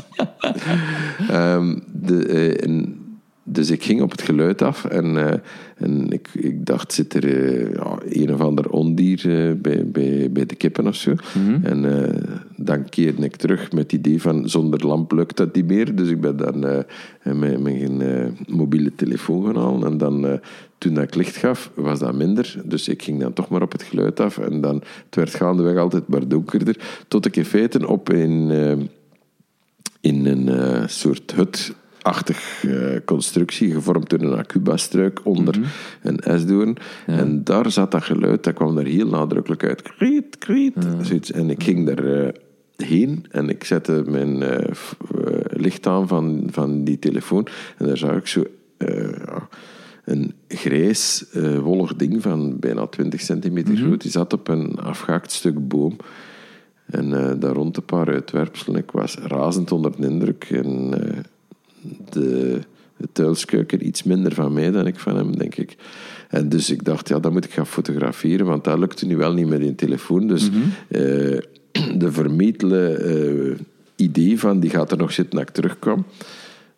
um, 1.32 1.84
de, 2.06 2.58
uh, 2.68 2.84
dus 3.48 3.70
ik 3.70 3.84
ging 3.84 4.02
op 4.02 4.12
het 4.12 4.22
geluid 4.22 4.62
af 4.62 4.86
en, 4.86 5.16
uh, 5.16 5.34
en 5.76 6.12
ik, 6.12 6.30
ik 6.34 6.66
dacht, 6.66 6.94
zit 6.94 7.14
er 7.14 7.26
uh, 7.26 7.74
ja, 7.74 7.98
een 8.10 8.34
of 8.34 8.40
ander 8.42 8.70
ondier 8.70 9.26
uh, 9.26 9.54
bij, 9.62 9.88
bij, 9.88 10.32
bij 10.32 10.46
de 10.46 10.56
kippen 10.56 10.88
of 10.88 10.96
zo. 10.96 11.12
Mm 11.12 11.46
-hmm. 11.46 11.64
En 11.64 12.12
dan 12.56 12.90
keerde 12.90 13.26
ik 13.26 13.36
terug 13.36 13.72
met 13.72 13.82
het 13.82 13.94
idee 13.94 14.22
van, 14.22 14.50
zonder 14.50 14.88
lamp 14.88 15.12
lukt 15.12 15.38
dat 15.38 15.56
niet 15.56 15.68
meer. 15.68 15.96
Dus 15.96 16.10
ik 16.10 16.22
ben 16.22 16.38
dan 16.38 16.84
mijn, 17.24 17.62
mijn 17.62 18.38
mobiele 18.48 18.96
telefoon 18.96 19.46
gaan 19.46 19.64
halen. 19.64 19.92
En 19.92 19.98
dan, 19.98 20.40
toen 20.78 20.94
dat 20.94 21.04
ik 21.04 21.16
licht 21.16 21.36
gaf, 21.36 21.72
was 21.74 22.00
dat 22.00 22.16
minder. 22.16 22.56
Dus 22.64 22.88
ik 22.88 23.04
ging 23.04 23.20
dan 23.20 23.34
toch 23.34 23.50
maar 23.50 23.62
op 23.62 23.72
het 23.72 23.84
geluid 23.84 24.20
af. 24.20 24.38
En 24.38 24.62
dan, 24.62 24.76
het 25.06 25.16
werd 25.16 25.36
gaandeweg 25.36 25.78
altijd 25.78 26.08
maar 26.08 26.28
donkerder. 26.28 26.78
Tot 27.08 27.26
ik 27.26 27.36
in 27.36 27.46
feite 27.46 27.88
op 27.88 28.10
in, 28.10 28.52
in 30.02 30.26
een 30.26 30.90
soort 30.90 31.32
hut 31.36 31.74
achtig 32.06 32.64
uh, 32.64 32.98
constructie, 33.06 33.72
gevormd 33.72 34.10
door 34.10 34.20
een 34.20 34.38
acubastruik 34.38 35.20
onder 35.24 35.58
mm 35.58 35.64
-hmm. 35.64 35.72
een 36.02 36.20
esdoorn. 36.20 36.78
En 37.06 37.44
daar 37.44 37.72
zat 37.72 37.92
dat 37.92 38.04
geluid, 38.04 38.44
dat 38.44 38.54
kwam 38.54 38.78
er 38.78 38.86
heel 38.86 39.08
nadrukkelijk 39.08 39.64
uit. 39.64 39.82
Kriet, 39.82 40.38
kriet. 40.38 40.76
Zoiets. 41.02 41.32
En 41.32 41.50
ik 41.50 41.64
ging 41.64 41.86
daar 41.86 42.06
uh, 42.06 42.28
heen 42.76 43.26
en 43.32 43.50
ik 43.50 43.64
zette 43.64 44.04
mijn 44.08 44.42
uh, 44.42 44.58
licht 45.44 45.88
aan 45.88 46.08
van, 46.08 46.48
van 46.52 46.84
die 46.84 47.00
telefoon. 47.00 47.48
En 47.78 47.86
daar 47.86 47.98
zag 47.98 48.16
ik 48.16 48.28
zo 48.28 48.44
een 50.04 50.34
grijs, 50.48 51.26
wollig 51.62 51.96
ding 51.96 52.22
van 52.22 52.60
bijna 52.60 52.88
20 52.88 53.22
centimeter 53.22 53.72
mm 53.72 53.78
-hmm. 53.78 53.86
groot. 53.86 54.02
Die 54.02 54.12
zat 54.12 54.34
op 54.34 54.48
een 54.48 54.76
afgehaakt 54.76 55.32
stuk 55.32 55.68
boom. 55.68 55.96
En 56.86 57.10
daar 57.40 57.54
rond 57.54 57.78
een 57.78 57.86
paar 57.86 58.08
uitwerpselen. 58.08 58.80
Ik 58.80 58.92
was 58.92 59.16
razend 59.16 59.72
onder 59.72 59.92
de 59.98 60.08
indruk. 60.08 60.48
En 60.50 60.94
de, 62.10 62.60
de 63.14 63.78
iets 63.80 64.04
minder 64.04 64.34
van 64.34 64.54
mij 64.54 64.72
dan 64.72 64.88
ik 64.88 65.00
van 65.00 65.16
hem, 65.16 65.38
denk 65.38 65.56
ik. 65.56 65.76
En 66.30 66.50
dus 66.50 66.70
ik 66.70 66.84
dacht, 66.84 67.08
ja, 67.08 67.20
dat 67.20 67.32
moet 67.32 67.46
ik 67.46 67.52
gaan 67.52 67.68
fotograferen, 67.68 68.46
want 68.46 68.64
dat 68.64 68.80
lukte 68.80 69.06
nu 69.06 69.18
wel 69.18 69.34
niet 69.34 69.48
met 69.48 69.62
een 69.62 69.76
telefoon. 69.76 70.28
Dus 70.28 70.50
mm 70.50 70.64
de 71.98 72.12
vermetele 72.12 73.00
uh, 73.04 73.58
idee 73.96 74.40
van, 74.40 74.60
die 74.60 74.70
gaat 74.70 74.92
er 74.92 74.98
nog 74.98 75.12
zitten 75.12 75.40
als 75.40 75.48
ik 75.48 75.54
terugkom. 75.54 76.06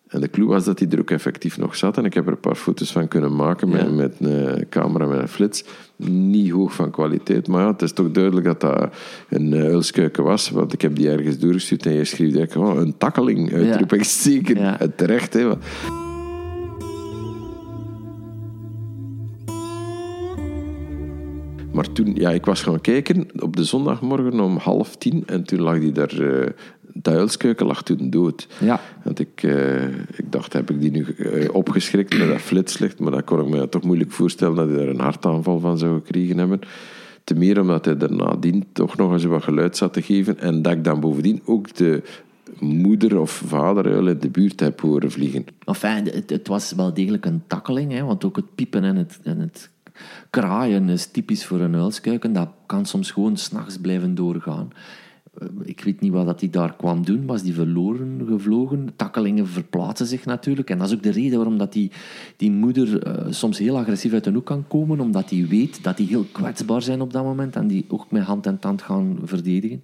En 0.08 0.20
de 0.20 0.30
clue 0.30 0.46
was 0.46 0.64
dat 0.64 0.78
hij 0.78 0.88
er 0.88 1.00
ook 1.00 1.10
effectief 1.10 1.58
nog 1.58 1.76
zat. 1.76 1.96
En 1.96 2.04
ik 2.04 2.14
heb 2.14 2.26
er 2.26 2.32
een 2.32 2.40
paar 2.40 2.54
foto's 2.54 2.92
van 2.92 3.08
kunnen 3.08 3.36
maken 3.36 3.68
met, 3.68 3.94
met 3.94 4.14
een 4.18 4.68
camera 4.68 5.06
met 5.06 5.20
een 5.20 5.28
flits. 5.28 5.64
Niet 5.96 6.50
hoog 6.50 6.74
van 6.74 6.90
kwaliteit, 6.90 7.48
maar 7.48 7.62
ja, 7.62 7.72
het 7.72 7.82
is 7.82 7.92
toch 7.92 8.10
duidelijk 8.10 8.46
dat 8.46 8.60
dat 8.60 8.94
een 9.28 9.52
uh, 9.52 9.62
uilskuiken 9.62 10.24
was. 10.24 10.50
Want 10.50 10.72
ik 10.72 10.80
heb 10.80 10.96
die 10.96 11.10
ergens 11.10 11.38
doorgestuurd 11.38 11.86
en 11.86 11.92
je 11.92 12.04
schreef 12.04 12.32
direct, 12.32 12.56
oh, 12.56 12.76
een 12.76 12.94
takkeling, 12.98 13.52
uitroepingsteken. 13.52 14.58
Ja. 14.58 14.76
Ja. 14.78 14.86
Terecht, 14.96 15.32
hè. 15.32 15.48
Maar 21.72 21.92
toen, 21.92 22.14
ja, 22.14 22.30
ik 22.30 22.44
was 22.44 22.62
gaan 22.62 22.80
kijken 22.80 23.26
op 23.40 23.56
de 23.56 23.64
zondagmorgen 23.64 24.40
om 24.40 24.56
half 24.56 24.96
tien 24.96 25.22
en 25.26 25.44
toen 25.44 25.60
lag 25.60 25.78
die 25.78 25.92
daar 25.92 26.20
uh, 26.20 26.46
de 27.02 27.10
uilskeuken 27.10 27.66
lag 27.66 27.82
toen 27.82 28.10
dood. 28.10 28.46
Ja. 28.60 28.80
Want 29.04 29.18
ik, 29.18 29.42
uh, 29.42 29.84
ik 30.16 30.24
dacht, 30.32 30.52
heb 30.52 30.70
ik 30.70 30.80
die 30.80 30.90
nu 30.90 31.06
uh, 31.16 31.54
opgeschrikt 31.54 32.18
met 32.18 32.28
dat 32.28 32.40
flitslicht? 32.40 32.98
Maar 32.98 33.12
dat 33.12 33.24
kon 33.24 33.40
ik 33.40 33.48
me 33.48 33.68
toch 33.68 33.82
moeilijk 33.82 34.12
voorstellen 34.12 34.56
dat 34.56 34.68
hij 34.68 34.76
daar 34.76 34.88
een 34.88 35.00
hartaanval 35.00 35.58
van 35.58 35.78
zou 35.78 35.94
gekregen 35.94 36.38
hebben. 36.38 36.60
Te 37.24 37.34
meer 37.34 37.60
omdat 37.60 37.84
hij 37.84 37.96
er 37.96 38.12
nadien 38.12 38.64
toch 38.72 38.96
nog 38.96 39.12
eens 39.12 39.24
wat 39.24 39.42
geluid 39.42 39.76
zat 39.76 39.92
te 39.92 40.02
geven. 40.02 40.38
En 40.38 40.62
dat 40.62 40.72
ik 40.72 40.84
dan 40.84 41.00
bovendien 41.00 41.42
ook 41.44 41.74
de 41.74 42.02
moeder 42.58 43.18
of 43.18 43.30
vader 43.30 44.08
in 44.08 44.18
de 44.18 44.30
buurt 44.30 44.60
heb 44.60 44.80
horen 44.80 45.10
vliegen. 45.10 45.44
Enfin, 45.64 46.04
het, 46.04 46.30
het 46.30 46.48
was 46.48 46.72
wel 46.72 46.94
degelijk 46.94 47.26
een 47.26 47.42
takkeling, 47.46 47.92
hè, 47.92 48.04
want 48.04 48.24
ook 48.24 48.36
het 48.36 48.54
piepen 48.54 48.84
en 48.84 48.96
het, 48.96 49.20
en 49.22 49.40
het 49.40 49.70
kraaien 50.30 50.88
is 50.88 51.06
typisch 51.06 51.46
voor 51.46 51.60
een 51.60 51.74
uilskuiken. 51.74 52.32
Dat 52.32 52.48
kan 52.66 52.86
soms 52.86 53.10
gewoon 53.10 53.36
s'nachts 53.36 53.78
blijven 53.78 54.14
doorgaan. 54.14 54.72
Eh, 55.38 55.48
ik 55.62 55.80
weet 55.80 56.00
niet 56.00 56.12
wat 56.12 56.26
dat 56.26 56.40
hij 56.40 56.50
daar 56.50 56.76
kwam 56.76 57.04
doen. 57.04 57.26
Was 57.26 57.42
die 57.42 57.54
verloren 57.54 58.24
gevlogen? 58.28 58.88
Takkelingen 58.96 59.48
verplaatsen 59.48 60.06
zich 60.06 60.24
natuurlijk. 60.24 60.70
En 60.70 60.78
dat 60.78 60.88
is 60.88 60.94
ook 60.94 61.02
de 61.02 61.10
reden 61.10 61.36
waarom 61.36 61.58
dat 61.58 61.72
die, 61.72 61.90
die 62.36 62.50
moeder 62.50 63.06
uh, 63.06 63.32
soms 63.32 63.58
heel 63.58 63.78
agressief 63.78 64.12
uit 64.12 64.24
de 64.24 64.30
hoek 64.30 64.46
kan 64.46 64.64
komen. 64.68 65.00
Omdat 65.00 65.30
hij 65.30 65.46
weet 65.48 65.82
dat 65.82 65.96
die 65.96 66.06
heel 66.06 66.26
kwetsbaar 66.32 66.82
zijn 66.82 67.00
op 67.00 67.12
dat 67.12 67.24
moment. 67.24 67.56
En 67.56 67.66
die 67.66 67.84
ook 67.88 68.10
met 68.10 68.22
hand 68.22 68.46
en 68.46 68.58
tand 68.58 68.82
gaan 68.82 69.18
verdedigen. 69.24 69.82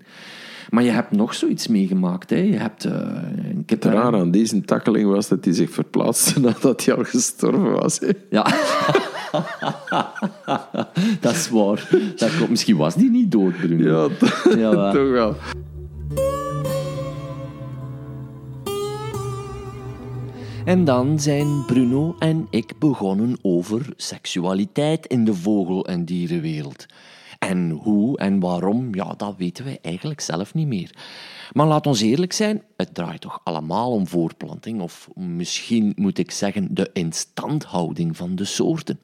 Maar 0.71 0.83
je 0.83 0.91
hebt 0.91 1.11
nog 1.11 1.35
zoiets 1.35 1.67
meegemaakt. 1.67 2.31
Hè? 2.31 2.37
Je 2.37 2.57
hebt, 2.57 2.85
uh, 2.85 2.93
een 2.93 3.63
Het 3.67 3.85
raar 3.85 4.15
aan 4.15 4.31
deze 4.31 4.61
takkeling 4.61 5.11
was 5.11 5.29
dat 5.29 5.45
hij 5.45 5.55
zich 5.55 5.71
verplaatste 5.71 6.41
nadat 6.41 6.85
hij 6.85 6.95
al 6.95 7.05
gestorven 7.05 7.73
was. 7.73 7.99
Hè? 7.99 8.11
Ja. 8.31 8.47
dat 11.21 11.33
is 11.33 11.49
waar. 11.49 11.89
Dat 12.17 12.49
misschien 12.49 12.77
was 12.77 12.95
die 12.95 13.11
niet 13.11 13.33
dood, 13.33 13.57
Bruno. 13.57 14.11
Ja, 14.45 14.57
ja 14.57 14.93
toch 14.93 15.11
wel. 15.11 15.37
En 20.65 20.85
dan 20.85 21.21
zijn 21.21 21.65
Bruno 21.67 22.17
en 22.19 22.47
ik 22.51 22.73
begonnen 22.79 23.37
over 23.43 23.87
seksualiteit 23.97 25.07
in 25.07 25.25
de 25.25 25.35
vogel- 25.35 25.87
en 25.87 26.05
dierenwereld. 26.05 26.87
En 27.49 27.71
hoe 27.71 28.19
en 28.19 28.41
waarom, 28.41 28.95
ja, 28.95 29.15
dat 29.17 29.37
weten 29.37 29.65
wij 29.65 29.79
eigenlijk 29.83 30.21
zelf 30.21 30.55
niet 30.55 30.67
meer. 30.67 30.91
Maar 31.53 31.67
laat 31.67 31.87
ons 31.87 32.01
eerlijk 32.01 32.33
zijn, 32.33 32.63
het 32.77 32.95
draait 32.95 33.21
toch 33.21 33.41
allemaal 33.45 33.91
om 33.93 34.07
voorplanting, 34.07 34.81
of 34.81 35.09
misschien 35.15 35.93
moet 35.97 36.19
ik 36.19 36.31
zeggen 36.31 36.75
de 36.75 36.91
instandhouding 36.93 38.17
van 38.17 38.35
de 38.35 38.45
soorten. 38.45 39.01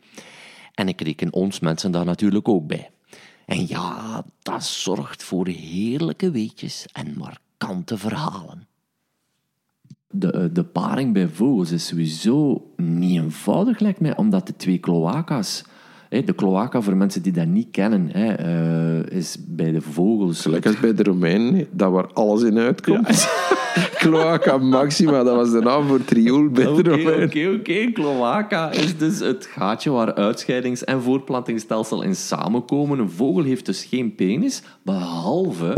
En 0.74 0.88
ik 0.88 1.00
reken 1.00 1.32
ons 1.32 1.60
mensen 1.60 1.90
daar 1.90 2.04
natuurlijk 2.04 2.48
ook 2.48 2.66
bij. 2.66 2.90
En 3.46 3.66
ja, 3.68 4.24
dat 4.42 4.64
zorgt 4.64 5.22
voor 5.22 5.48
heerlijke 5.48 6.30
weetjes 6.30 6.86
en 6.92 7.14
markante 7.18 7.98
verhalen. 7.98 8.68
De, 10.10 10.52
de 10.52 10.64
paring 10.64 11.12
bij 11.12 11.28
vogels 11.28 11.70
is 11.70 11.86
sowieso 11.86 12.66
niet 12.76 13.20
eenvoudig, 13.20 13.78
lijkt 13.78 14.00
mij, 14.00 14.16
omdat 14.16 14.46
de 14.46 14.56
twee 14.56 14.80
cloaca's 14.80 15.64
de 16.10 16.34
cloaca, 16.34 16.80
voor 16.80 16.96
mensen 16.96 17.22
die 17.22 17.32
dat 17.32 17.46
niet 17.46 17.68
kennen, 17.70 18.10
uh, 18.16 19.16
is 19.18 19.36
bij 19.48 19.72
de 19.72 19.80
vogels... 19.80 20.40
Gelijk 20.40 20.66
als 20.66 20.80
bij 20.80 20.94
de 20.94 21.02
Romeinen, 21.02 21.66
dat 21.70 21.90
waar 21.90 22.12
alles 22.12 22.42
in 22.42 22.58
uitkomt. 22.58 23.28
cloaca 24.02 24.58
maxima, 24.58 25.22
dat 25.22 25.34
was 25.36 25.50
de 25.50 25.60
naam 25.60 25.86
voor 25.86 26.04
triool 26.04 26.48
bij 26.48 26.64
de 26.64 26.82
Romeinen. 26.82 27.24
Oké, 27.24 27.56
oké, 27.58 27.92
cloaca 27.92 28.70
is 28.70 28.96
dus 28.96 29.18
het 29.18 29.46
gaatje 29.46 29.90
waar 29.90 30.14
uitscheidings- 30.14 30.84
en 30.84 31.02
voortplantingsstelsel 31.02 32.02
in 32.02 32.16
samenkomen. 32.16 32.98
Een 32.98 33.10
vogel 33.10 33.42
heeft 33.42 33.66
dus 33.66 33.84
geen 33.84 34.14
penis, 34.14 34.62
behalve 34.82 35.74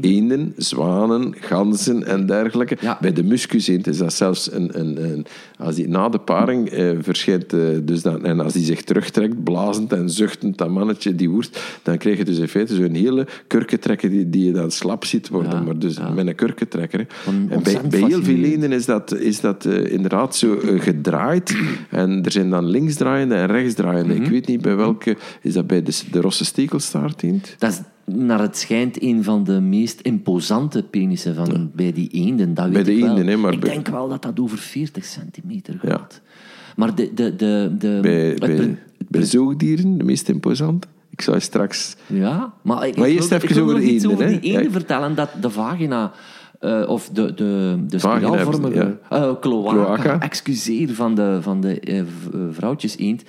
eenden, 0.00 0.52
zwanen, 0.56 1.34
ganzen 1.40 2.06
en 2.06 2.26
dergelijke. 2.26 2.76
Bij 3.00 3.12
de 3.12 3.24
muskuseend 3.24 3.86
is 3.86 3.98
dat 3.98 4.12
zelfs 4.12 4.52
een, 4.52 4.80
een, 4.80 5.04
een 5.04 5.26
als 5.58 5.74
die 5.74 5.88
na 5.88 6.08
de 6.08 6.18
paring 6.18 6.68
eh, 6.68 6.90
verschijnt, 7.00 7.52
eh, 7.52 7.60
dus 7.82 8.02
dan, 8.02 8.24
en 8.24 8.40
als 8.40 8.52
die 8.52 8.64
zich 8.64 8.82
terugtrekt, 8.82 9.44
blazend 9.44 9.92
en 9.92 10.10
zuchtend, 10.10 10.58
dat 10.58 10.70
mannetje 10.70 11.14
die 11.14 11.30
woert, 11.30 11.78
dan 11.82 11.98
krijg 11.98 12.18
je 12.18 12.24
dus 12.24 12.38
in 12.38 12.48
feite 12.48 12.74
zo'n 12.74 12.94
hele 12.94 13.26
kurkentrekker 13.46 14.10
die, 14.10 14.30
die 14.30 14.44
je 14.44 14.52
dan 14.52 14.70
slap 14.70 15.04
ziet 15.04 15.28
worden, 15.28 15.64
maar 15.64 15.78
dus 15.78 15.98
met 16.14 16.26
een 16.26 16.34
kurkentrekker. 16.34 17.06
En 17.48 17.62
bij, 17.62 17.80
bij 17.90 18.00
heel 18.00 18.22
veel 18.22 18.42
eenden 18.42 18.72
is 18.72 18.84
dat, 18.84 19.14
is 19.18 19.40
dat 19.40 19.64
uh, 19.64 19.92
inderdaad 19.92 20.36
zo 20.36 20.60
uh, 20.64 20.80
gedraaid 20.80 21.56
en 21.90 22.24
er 22.24 22.32
zijn 22.32 22.50
dan 22.50 22.64
linksdraaiende 22.64 23.34
en 23.34 23.46
rechtsdraaiende. 23.46 24.12
Mm 24.12 24.16
-hmm. 24.16 24.24
Ik 24.24 24.30
weet 24.30 24.46
niet 24.46 24.62
bij 24.62 24.76
welke, 24.76 25.16
is 25.42 25.52
dat 25.52 25.66
bij 25.66 25.82
de, 25.82 26.00
de 26.10 26.20
rosse 26.20 26.44
stekelstaarteend? 26.44 27.54
Dat 27.58 27.70
is 27.70 27.80
naar 28.06 28.40
het 28.40 28.56
schijnt 28.56 29.02
een 29.02 29.24
van 29.24 29.44
de 29.44 29.60
meest 29.60 30.00
imposante 30.00 30.82
penissen 30.82 31.34
van, 31.34 31.46
ja. 31.52 31.66
bij 31.74 31.92
die 31.92 32.08
eenden. 32.08 32.54
Dat 32.54 32.70
bij 32.70 32.82
de 32.82 32.96
ik 32.96 33.04
eenden, 33.04 33.26
hè, 33.26 33.36
maar 33.36 33.52
Ik 33.52 33.60
bij... 33.60 33.70
denk 33.70 33.88
wel 33.88 34.08
dat 34.08 34.22
dat 34.22 34.40
over 34.40 34.58
40 34.58 35.04
centimeter 35.04 35.78
gaat. 35.82 36.20
Ja. 36.24 36.30
Maar 36.76 36.94
de... 36.94 37.14
de, 37.14 37.36
de, 37.36 37.74
de 37.78 37.98
bij, 38.02 38.28
het, 38.28 38.40
bij, 38.40 38.56
het, 38.56 39.08
bij 39.08 39.22
zoogdieren, 39.22 39.98
de 39.98 40.04
meest 40.04 40.28
imposante? 40.28 40.86
Ik 41.10 41.20
zou 41.20 41.40
straks... 41.40 41.96
Ja, 42.06 42.52
maar 42.62 42.86
ik, 42.86 42.96
maar 42.96 43.08
eerst 43.08 43.28
wil, 43.28 43.38
even 43.38 43.62
over 43.62 43.76
eenden, 43.76 44.10
over 44.10 44.26
die 44.26 44.40
eenden 44.40 44.62
Ja. 44.62 44.70
vertellen, 44.70 45.14
dat 45.14 45.30
de 45.40 45.50
vagina... 45.50 46.12
Uh, 46.60 46.88
of 46.88 47.08
de, 47.08 47.34
de, 47.34 47.78
de 47.86 47.98
spiraalvormige 47.98 48.98
uh, 49.12 49.32
cloaca, 49.40 49.72
Cloaca. 49.72 50.20
excuseer, 50.20 50.94
van 50.94 51.14
de, 51.14 51.38
van 51.40 51.60
de 51.60 51.82
uh, 51.88 52.02
vrouwtjes 52.50 52.98
eend, 52.98 53.22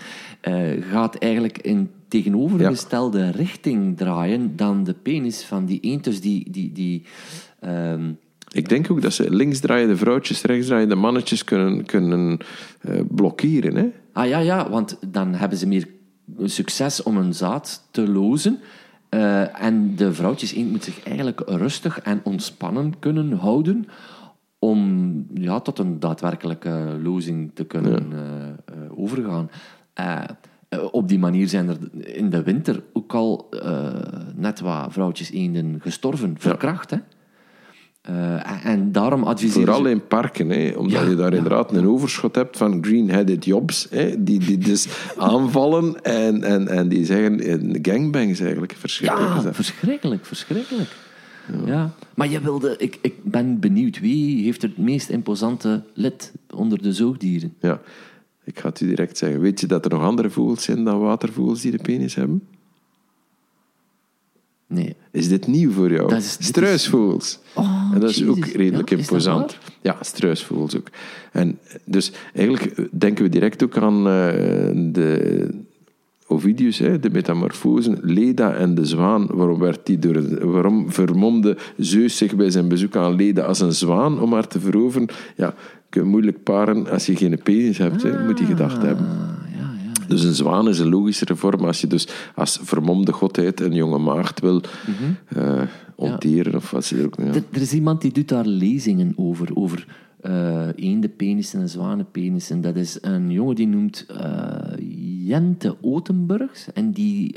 gaat 0.92 1.16
eigenlijk 1.16 1.58
in 1.58 1.90
tegenovergestelde 2.08 3.20
ja. 3.20 3.30
richting 3.30 3.98
draaien 3.98 4.56
dan 4.56 4.84
de 4.84 4.94
penis 4.94 5.44
van 5.44 5.66
die 5.66 5.80
eend. 5.80 6.04
Dus 6.04 6.22
die... 6.22 6.52
die, 6.52 6.72
die 6.72 7.04
um, 7.66 8.18
ik 8.52 8.70
denk 8.70 8.92
ook 8.92 9.02
dat 9.02 9.14
ze 9.14 9.32
linksdraaiende 9.34 9.98
vrouwtjes, 9.98 10.42
rechtsdraaiende 10.42 10.96
mannetjes 10.96 11.44
kunnen, 11.44 11.86
kunnen 11.86 12.38
uh, 12.82 13.02
blokkeren. 13.10 13.76
Hè? 13.76 13.88
Ah 14.14 14.28
ja, 14.28 14.40
ja, 14.40 14.70
want 14.70 14.98
dan 15.08 15.34
hebben 15.34 15.58
ze 15.58 15.68
meer 15.68 15.88
succes 16.44 17.04
om 17.04 17.18
een 17.18 17.34
zaad 17.34 17.88
te 17.92 18.08
lozen. 18.08 18.60
Uh, 19.10 19.64
en 19.64 19.96
de 19.96 20.14
vrouwtjes 20.14 20.54
eend 20.54 20.72
moet 20.72 20.84
zich 20.84 21.04
eigenlijk 21.04 21.42
rustig 21.46 22.00
en 22.00 22.22
ontspannen 22.24 23.00
kunnen 23.00 23.32
houden 23.32 23.88
om 24.60 25.26
ja, 25.34 25.60
tot 25.60 25.80
een 25.80 26.00
daadwerkelijke 26.00 27.00
lozing 27.04 27.52
te 27.54 27.66
kunnen 27.66 28.10
ja. 28.10 28.76
uh, 28.76 29.00
overgaan. 29.00 29.50
Uh, 30.70 30.80
op 30.92 31.08
die 31.08 31.20
manier 31.20 31.48
zijn 31.48 31.70
er 31.70 31.78
in 32.16 32.30
de 32.30 32.44
winter 32.44 32.84
ook 32.94 33.14
al 33.14 33.50
net 34.36 34.60
wat 34.60 34.94
vrouwtjes 34.94 35.32
eenden 35.32 35.80
gestorven, 35.82 36.36
verkracht. 36.40 36.90
Ja. 36.90 36.98
Hè? 36.98 37.04
Uh, 38.10 38.66
en 38.66 38.92
daarom 38.92 39.24
adviseer 39.24 39.66
Vooral 39.66 39.86
in 39.86 40.08
parken, 40.08 40.50
hè, 40.50 40.74
omdat 40.78 41.02
ja, 41.02 41.10
je 41.10 41.16
daar 41.16 41.32
ja, 41.32 41.38
inderdaad 41.38 41.72
een 41.72 41.88
overschot 41.88 42.36
hebt 42.36 42.58
van 42.58 42.84
green-headed 42.84 43.46
jobs, 43.46 43.88
hè, 43.90 44.24
die, 44.24 44.40
die 44.40 44.58
dus 44.58 44.88
aanvallen 45.18 46.02
en, 46.02 46.44
en, 46.44 46.68
en 46.68 46.88
die 46.88 47.06
zeggen 47.06 47.40
gangbangs 47.82 48.40
eigenlijk. 48.40 48.76
Verschrikkelijk. 48.78 49.44
Ja, 49.44 49.54
verschrikkelijk, 49.54 50.26
verschrikkelijk. 50.26 50.90
Ja. 51.52 51.74
ja. 51.74 51.92
Maar 52.16 52.30
je 52.30 52.42
wilde, 52.42 52.76
ik, 52.78 52.98
ik 53.02 53.24
ben 53.24 53.60
benieuwd, 53.60 54.00
wie 54.00 54.44
heeft 54.44 54.62
het 54.62 54.78
meest 54.78 55.10
imposante 55.10 55.84
lid 55.94 56.34
onder 56.54 56.82
de 56.82 56.94
zoogdieren? 56.94 57.54
Ja, 57.62 57.82
ik 58.48 58.60
ga 58.60 58.70
het 58.70 58.82
u 58.82 58.88
direct 58.88 59.18
zeggen. 59.18 59.40
Weet 59.40 59.60
je 59.60 59.68
dat 59.68 59.86
er 59.86 59.92
nog 59.92 60.02
andere 60.02 60.30
vogels 60.30 60.64
zijn 60.64 60.84
dan 60.84 61.00
watervogels 61.00 61.62
die 61.62 61.72
de 61.72 61.78
penis 61.78 62.16
hebben? 62.16 62.48
Nee. 64.68 64.96
Is 65.12 65.28
dit 65.28 65.48
nieuw 65.48 65.72
voor 65.72 65.92
jou? 65.92 66.10
Dat 66.10 66.18
is, 66.18 66.38
struisvogels. 66.40 67.28
Is... 67.28 67.40
Oh, 67.54 67.92
en 67.94 68.00
dat 68.00 68.10
is 68.10 68.18
Jesus. 68.18 68.38
ook 68.38 68.46
redelijk 68.46 68.90
ja, 68.90 68.98
imposant. 68.98 69.58
Ja, 69.82 69.98
struisvogels 70.02 70.78
ook. 70.78 70.88
En 71.32 71.60
dus 71.86 72.12
eigenlijk 72.34 72.90
denken 73.00 73.24
we 73.24 73.30
direct 73.30 73.64
ook 73.64 73.78
aan 73.78 73.98
uh, 73.98 74.94
de 74.94 75.50
Ovidius, 76.28 76.80
hè, 76.80 77.00
de 77.00 77.10
metamorfosen, 77.10 78.00
Leda 78.02 78.54
en 78.54 78.76
de 78.76 78.86
zwaan. 78.86 79.28
Waarom, 79.32 79.60
werd 79.60 79.86
die 79.86 80.00
door, 80.00 80.50
waarom 80.52 80.92
vermomde 80.92 81.58
Zeus 81.78 82.18
zich 82.18 82.36
bij 82.36 82.50
zijn 82.50 82.68
bezoek 82.68 82.96
aan 82.96 83.16
Leda 83.16 83.44
als 83.44 83.60
een 83.60 83.74
zwaan 83.74 84.22
om 84.22 84.34
haar 84.34 84.48
te 84.48 84.60
veroveren? 84.60 85.08
Ja, 85.36 85.56
kun 85.90 86.02
je 86.02 86.08
moeilijk 86.08 86.44
paren 86.44 86.90
als 86.90 87.06
je 87.06 87.16
geen 87.16 87.40
penis 87.44 87.78
hebt, 87.78 88.06
ah, 88.06 88.12
hè, 88.12 88.26
moet 88.26 88.40
je 88.40 88.46
gedacht 88.46 88.82
hebben. 88.82 89.06
Ja, 89.06 89.74
ja. 89.84 90.08
Dus 90.08 90.24
een 90.24 90.34
zwaan 90.34 90.70
is 90.70 90.80
een 90.80 90.90
logischere 90.90 91.36
vorm 91.36 91.66
als 91.66 91.82
je 91.82 91.88
dus 91.88 92.08
als 92.36 92.60
vermomde 92.62 93.12
godheid 93.12 93.60
een 93.60 93.74
jonge 93.74 93.98
maagd 93.98 94.40
wil 94.40 94.54
mm 94.54 94.94
-hmm. 95.00 95.42
uh, 95.44 95.62
onteren 95.96 96.56
of 96.56 96.72
wat 96.72 96.86
ze 96.86 96.98
er 96.98 97.06
ook. 97.06 97.18
Ja. 97.18 97.24
Er, 97.26 97.44
er 97.52 97.62
is 97.62 97.74
iemand 97.74 98.02
die 98.02 98.12
doet 98.12 98.28
daar 98.28 98.46
lezingen 98.46 99.14
over, 99.16 99.56
over 99.56 99.88
uh, 100.22 100.68
eendenpenissen 100.76 101.60
en 101.62 101.70
zwanenpenissen. 101.70 102.62
Dat 102.62 102.76
is 102.76 102.98
een 103.02 103.32
jongen 103.32 103.56
die 103.56 103.68
noemt 103.68 104.06
uh, 104.12 104.56
Jente 105.26 105.76
Otenburgs 105.82 106.68
en 106.74 106.92
die 106.92 107.36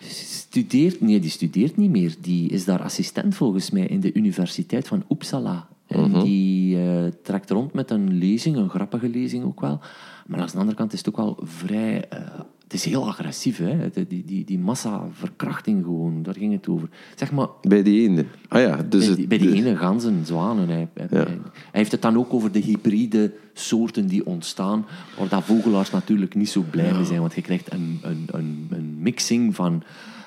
studeert, 0.00 1.00
nee, 1.00 1.20
die 1.20 1.30
studeert 1.30 1.76
niet 1.76 1.90
meer. 1.90 2.14
Die 2.20 2.50
is 2.50 2.64
daar 2.64 2.82
assistent 2.82 3.34
volgens 3.34 3.70
mij 3.70 3.86
in 3.86 4.00
de 4.00 4.12
Universiteit 4.12 4.88
van 4.88 5.04
Uppsala. 5.08 5.68
En 5.88 6.10
Mhm. 6.10 6.20
die 6.22 6.76
uh, 6.76 7.04
trekt 7.22 7.50
rond 7.50 7.72
met 7.72 7.90
een 7.90 8.12
lezing, 8.18 8.56
een 8.56 8.70
grappige 8.70 9.08
lezing 9.08 9.44
ook 9.44 9.60
wel. 9.60 9.80
Maar 10.26 10.40
aan 10.40 10.46
de 10.46 10.58
andere 10.58 10.76
kant 10.76 10.92
is 10.92 10.98
het 10.98 11.08
ook 11.08 11.16
wel 11.16 11.38
vrij... 11.42 12.04
Uh, 12.12 12.18
het 12.62 12.72
is 12.76 12.84
heel 12.84 13.06
agressief, 13.08 13.58
hè. 13.58 13.90
Die, 14.08 14.24
die, 14.24 14.44
die 14.44 14.58
massaverkrachting 14.58 15.84
gewoon, 15.84 16.22
daar 16.22 16.34
ging 16.34 16.52
het 16.52 16.68
over. 16.68 16.88
Zeg 17.14 17.32
maar... 17.32 17.46
Bij 17.60 17.82
die 17.82 18.08
ene. 18.08 18.24
Ah 18.48 18.60
ja, 18.60 18.76
dus 18.88 19.06
bij, 19.06 19.14
die, 19.16 19.26
bij 19.26 19.38
ene 19.38 19.76
ganzen, 19.76 20.26
zwanen. 20.26 20.68
Hij, 20.68 20.88
hij, 20.94 21.06
Ja. 21.10 21.16
hij, 21.26 21.38
heeft 21.72 21.92
het 21.92 22.02
dan 22.02 22.16
ook 22.18 22.34
over 22.34 22.52
de 22.52 22.58
hybride 22.58 23.32
soorten 23.52 24.06
die 24.06 24.26
ontstaan, 24.26 24.86
waar 25.18 25.28
dat 25.28 25.44
vogelaars 25.44 25.90
natuurlijk 25.90 26.34
niet 26.34 26.48
zo 26.50 26.64
blij 26.70 26.92
mee 26.92 27.04
zijn, 27.04 27.20
want 27.20 27.34
je 27.34 27.42
krijgt 27.42 27.72
een, 27.72 27.98
een, 28.02 28.24
een, 28.26 28.66
een 28.70 28.96
mixing 28.98 29.54
van 29.54 29.82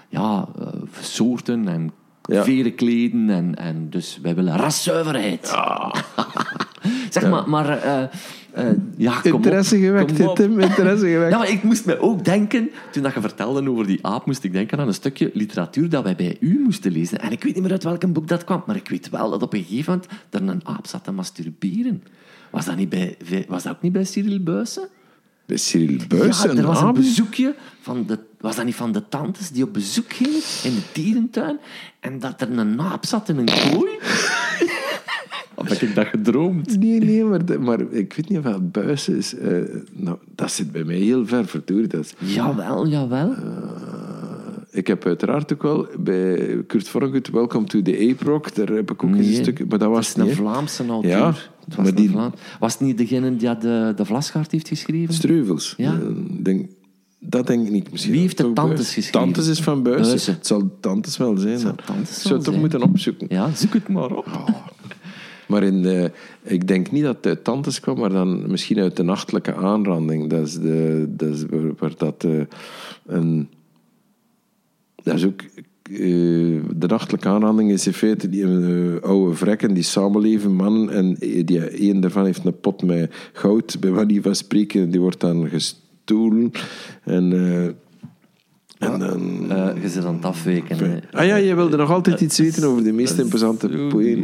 ja, 0.10 0.48
soorten 1.02 1.68
en 1.68 1.92
Ja. 2.32 2.44
veren 2.44 2.76
kleden. 2.76 3.30
En, 3.30 3.56
en 3.56 3.88
dus 3.90 4.20
wij 4.22 4.36
willen 4.36 4.58
raszuiverheid. 4.58 5.52
Ah. 5.52 5.94
zeg 7.10 7.30
maar, 7.30 7.50
maar 7.50 7.70
eh, 7.70 8.04
eh, 8.52 8.78
ja, 8.98 9.20
kom 9.22 9.34
Interesse 9.34 9.76
op, 9.76 9.82
gewekt, 9.82 10.06
kom 10.06 10.16
hè, 10.16 10.28
op. 10.28 10.36
Tim. 10.36 10.60
Interesse 10.60 11.08
gewekt. 11.14 11.32
Ja, 11.32 11.38
maar 11.38 11.50
ik 11.50 11.64
moest 11.64 11.86
me 11.86 12.00
ook 12.00 12.26
denken, 12.26 12.70
toen 12.92 13.04
dat 13.04 13.14
je 13.14 13.22
vertelde 13.22 13.70
over 13.70 13.88
die 13.88 14.06
aap, 14.06 14.26
moest 14.26 14.44
ik 14.44 14.52
denken 14.52 14.80
aan 14.80 14.88
een 14.88 14.94
stukje 14.94 15.32
literatuur 15.34 15.90
dat 15.90 16.04
wij 16.04 16.16
bij 16.16 16.38
u 16.40 16.60
moesten 16.64 16.92
lezen. 16.92 17.20
En 17.20 17.32
ik 17.32 17.44
weet 17.44 17.54
niet 17.54 17.64
meer 17.64 17.72
uit 17.72 17.84
welk 17.84 18.14
boek 18.14 18.28
dat 18.28 18.44
kwam, 18.44 18.64
maar 18.66 18.76
ik 18.76 18.90
weet 18.90 19.10
wel 19.10 19.30
dat 19.30 19.42
op 19.42 19.54
een 19.54 19.64
gegeven 19.64 19.94
moment 19.94 20.12
er 20.30 20.42
een 20.42 20.68
aap 20.68 20.88
zat 20.88 21.04
te 21.04 21.12
masturberen. 21.12 22.04
Was 22.52 22.66
dat, 22.66 22.76
niet 22.76 22.90
bij, 22.90 23.18
was 23.48 23.64
dat 23.64 23.76
ook 23.76 23.82
niet 23.82 23.92
bij 23.92 24.04
Cyril 24.04 24.40
Buijsen? 24.40 24.88
Bij 25.52 25.60
Cyril 25.60 26.00
Buijs 26.08 26.42
ja, 26.44 26.50
en 26.50 26.58
er 26.58 26.66
was 26.66 26.82
een 26.82 26.94
bezoekje 26.94 27.56
van 27.82 28.06
de... 28.08 28.20
Was 28.40 28.56
dat 28.56 28.66
niet 28.66 28.76
van 28.76 28.92
de 28.92 29.08
tantes 29.10 29.50
die 29.50 29.64
op 29.64 29.74
bezoek 29.74 30.14
gingen 30.14 30.42
in 30.64 30.74
de 30.74 30.82
dierentuin 30.94 31.60
en 32.00 32.20
dat 32.20 32.42
er 32.42 32.58
een 32.58 32.82
aap 32.82 33.06
zat 33.06 33.30
in 33.30 33.38
een 33.38 33.46
kooi? 33.72 33.92
of 35.56 35.70
heb 35.70 35.82
ik 35.82 35.96
dat 35.96 36.08
gedroomd? 36.08 36.80
Nee, 36.80 37.00
nee, 37.00 37.24
maar, 37.24 37.46
de- 37.46 37.60
maar 37.60 37.80
ik 37.82 38.14
weet 38.14 38.30
niet 38.30 38.38
of 38.38 38.44
dat 38.44 38.72
Buijs 38.72 39.10
is. 39.10 39.36
Eh, 39.36 39.58
nou, 39.92 40.18
dat 40.36 40.52
zit 40.52 40.72
bij 40.72 40.84
mij 40.84 40.96
heel 40.96 41.28
ver, 41.28 41.62
is, 42.00 42.14
Jawel, 42.18 42.88
jawel. 42.88 43.36
Ik 44.72 44.88
heb 44.88 45.06
uiteraard 45.06 45.54
ook 45.54 45.62
wel 45.64 45.88
bij 46.00 46.58
Kurt 46.68 46.88
Vonnegut 46.88 47.30
Welcome 47.30 47.66
to 47.66 47.82
the 47.82 48.10
Ape 48.12 48.26
Rock, 48.26 48.56
daar 48.56 48.68
heb 48.68 48.92
ik 48.92 49.04
ook 49.04 49.16
eens 49.16 49.28
een 49.28 49.34
stuk... 49.34 49.70
Maar 49.70 49.80
dat 49.80 49.90
was 49.90 50.08
Het 50.08 50.16
is 50.18 50.22
een 50.22 50.28
niet. 50.28 50.38
Vlaamse 50.38 50.86
auteur. 50.88 51.12
Ja, 51.12 51.28
Het 51.66 51.76
was, 51.76 51.86
maar 51.86 51.96
die- 51.96 52.10
Vlaam- 52.10 52.34
was 52.60 52.74
het 52.74 52.82
niet 52.82 52.98
degene 52.98 53.36
die 53.36 53.58
de, 53.58 53.94
de 53.96 54.06
Vlasgaard 54.06 54.52
heeft 54.52 54.68
geschreven? 54.68 55.14
Streuvels. 55.14 55.74
Ja. 55.78 55.94
Eh, 55.94 56.00
denk, 56.44 56.70
dat 57.20 57.48
denk 57.48 57.66
ik 57.66 57.72
niet. 57.72 57.92
Misschien 57.92 58.12
Wie 58.14 58.22
heeft 58.22 58.38
de 58.38 58.54
Tantes 58.54 58.94
geschreven? 58.94 59.12
Tantes 59.12 59.48
is 59.48 59.62
van. 59.62 59.84
Buijsen. 59.84 60.34
Het 60.34 60.48
zal 60.48 60.78
Tantes 60.80 61.18
wel 61.18 61.38
zijn. 61.38 61.60
zal 61.60 61.74
dan. 61.76 61.86
Tantes 61.86 62.22
zou 62.22 62.34
het 62.36 62.44
toch 62.44 62.58
moeten 62.58 62.82
opzoeken. 62.82 63.28
Ja, 63.30 63.50
zoek 63.56 63.74
het 63.74 63.88
maar 63.88 64.12
op. 64.16 64.26
Maar 65.48 65.64
in 65.64 65.82
de, 65.82 66.12
ik 66.44 66.68
denk 66.68 66.92
niet 66.92 67.04
dat 67.04 67.16
het 67.16 67.26
uit 67.26 67.44
Tantes 67.44 67.80
kwam, 67.80 68.00
maar 68.00 68.10
dan 68.10 68.52
misschien 68.52 68.80
uit 68.80 68.96
de 68.98 69.04
nachtelijke 69.04 69.56
aanranding. 69.56 70.30
Dat 70.30 70.48
is, 70.48 70.54
de, 70.54 71.06
dat 71.10 71.30
is 71.30 71.46
waar, 71.50 71.74
waar 71.78 71.94
dat 71.98 72.24
eh, 72.24 72.42
een... 73.06 73.50
Dat 75.04 75.16
is 75.16 75.26
ook... 75.26 75.42
eh, 75.84 75.98
de 76.76 76.88
nachtelijke 76.88 77.28
aanranding 77.28 77.72
is 77.72 77.88
in 77.88 77.94
feite 77.94 78.30
die 78.30 78.44
eh, 78.44 79.02
oude 79.02 79.36
vrekken 79.36 79.74
die 79.74 79.84
samenleven, 79.84 80.54
mannen. 80.54 80.90
En 80.90 81.14
die, 81.46 81.90
een 81.90 82.00
daarvan 82.00 82.26
heeft 82.26 82.46
een 82.46 82.60
pot 82.60 82.84
met 82.84 83.14
goud, 83.34 83.78
bij 83.80 83.92
manier 83.92 84.22
van 84.22 84.36
spreken. 84.36 84.92
Die 84.92 85.00
wordt 85.02 85.20
dan 85.20 85.50
gestolen. 85.50 86.52
En... 87.04 87.34
eh, 87.34 87.74
en 88.82 89.00
dan... 89.00 89.52
Eh, 89.52 89.82
je 89.82 89.90
zit 89.90 90.06
aan 90.06 90.16
het 90.16 90.26
afweken. 90.26 90.78
hè. 90.78 90.98
Ah 91.12 91.26
ja, 91.26 91.36
je 91.36 91.56
wilde 91.56 91.78
nog 91.78 91.92
altijd 91.92 92.22
iets 92.22 92.40
weten 92.40 92.64
over 92.64 92.84
de 92.84 92.92
meest 92.92 93.18
imposante 93.20 93.70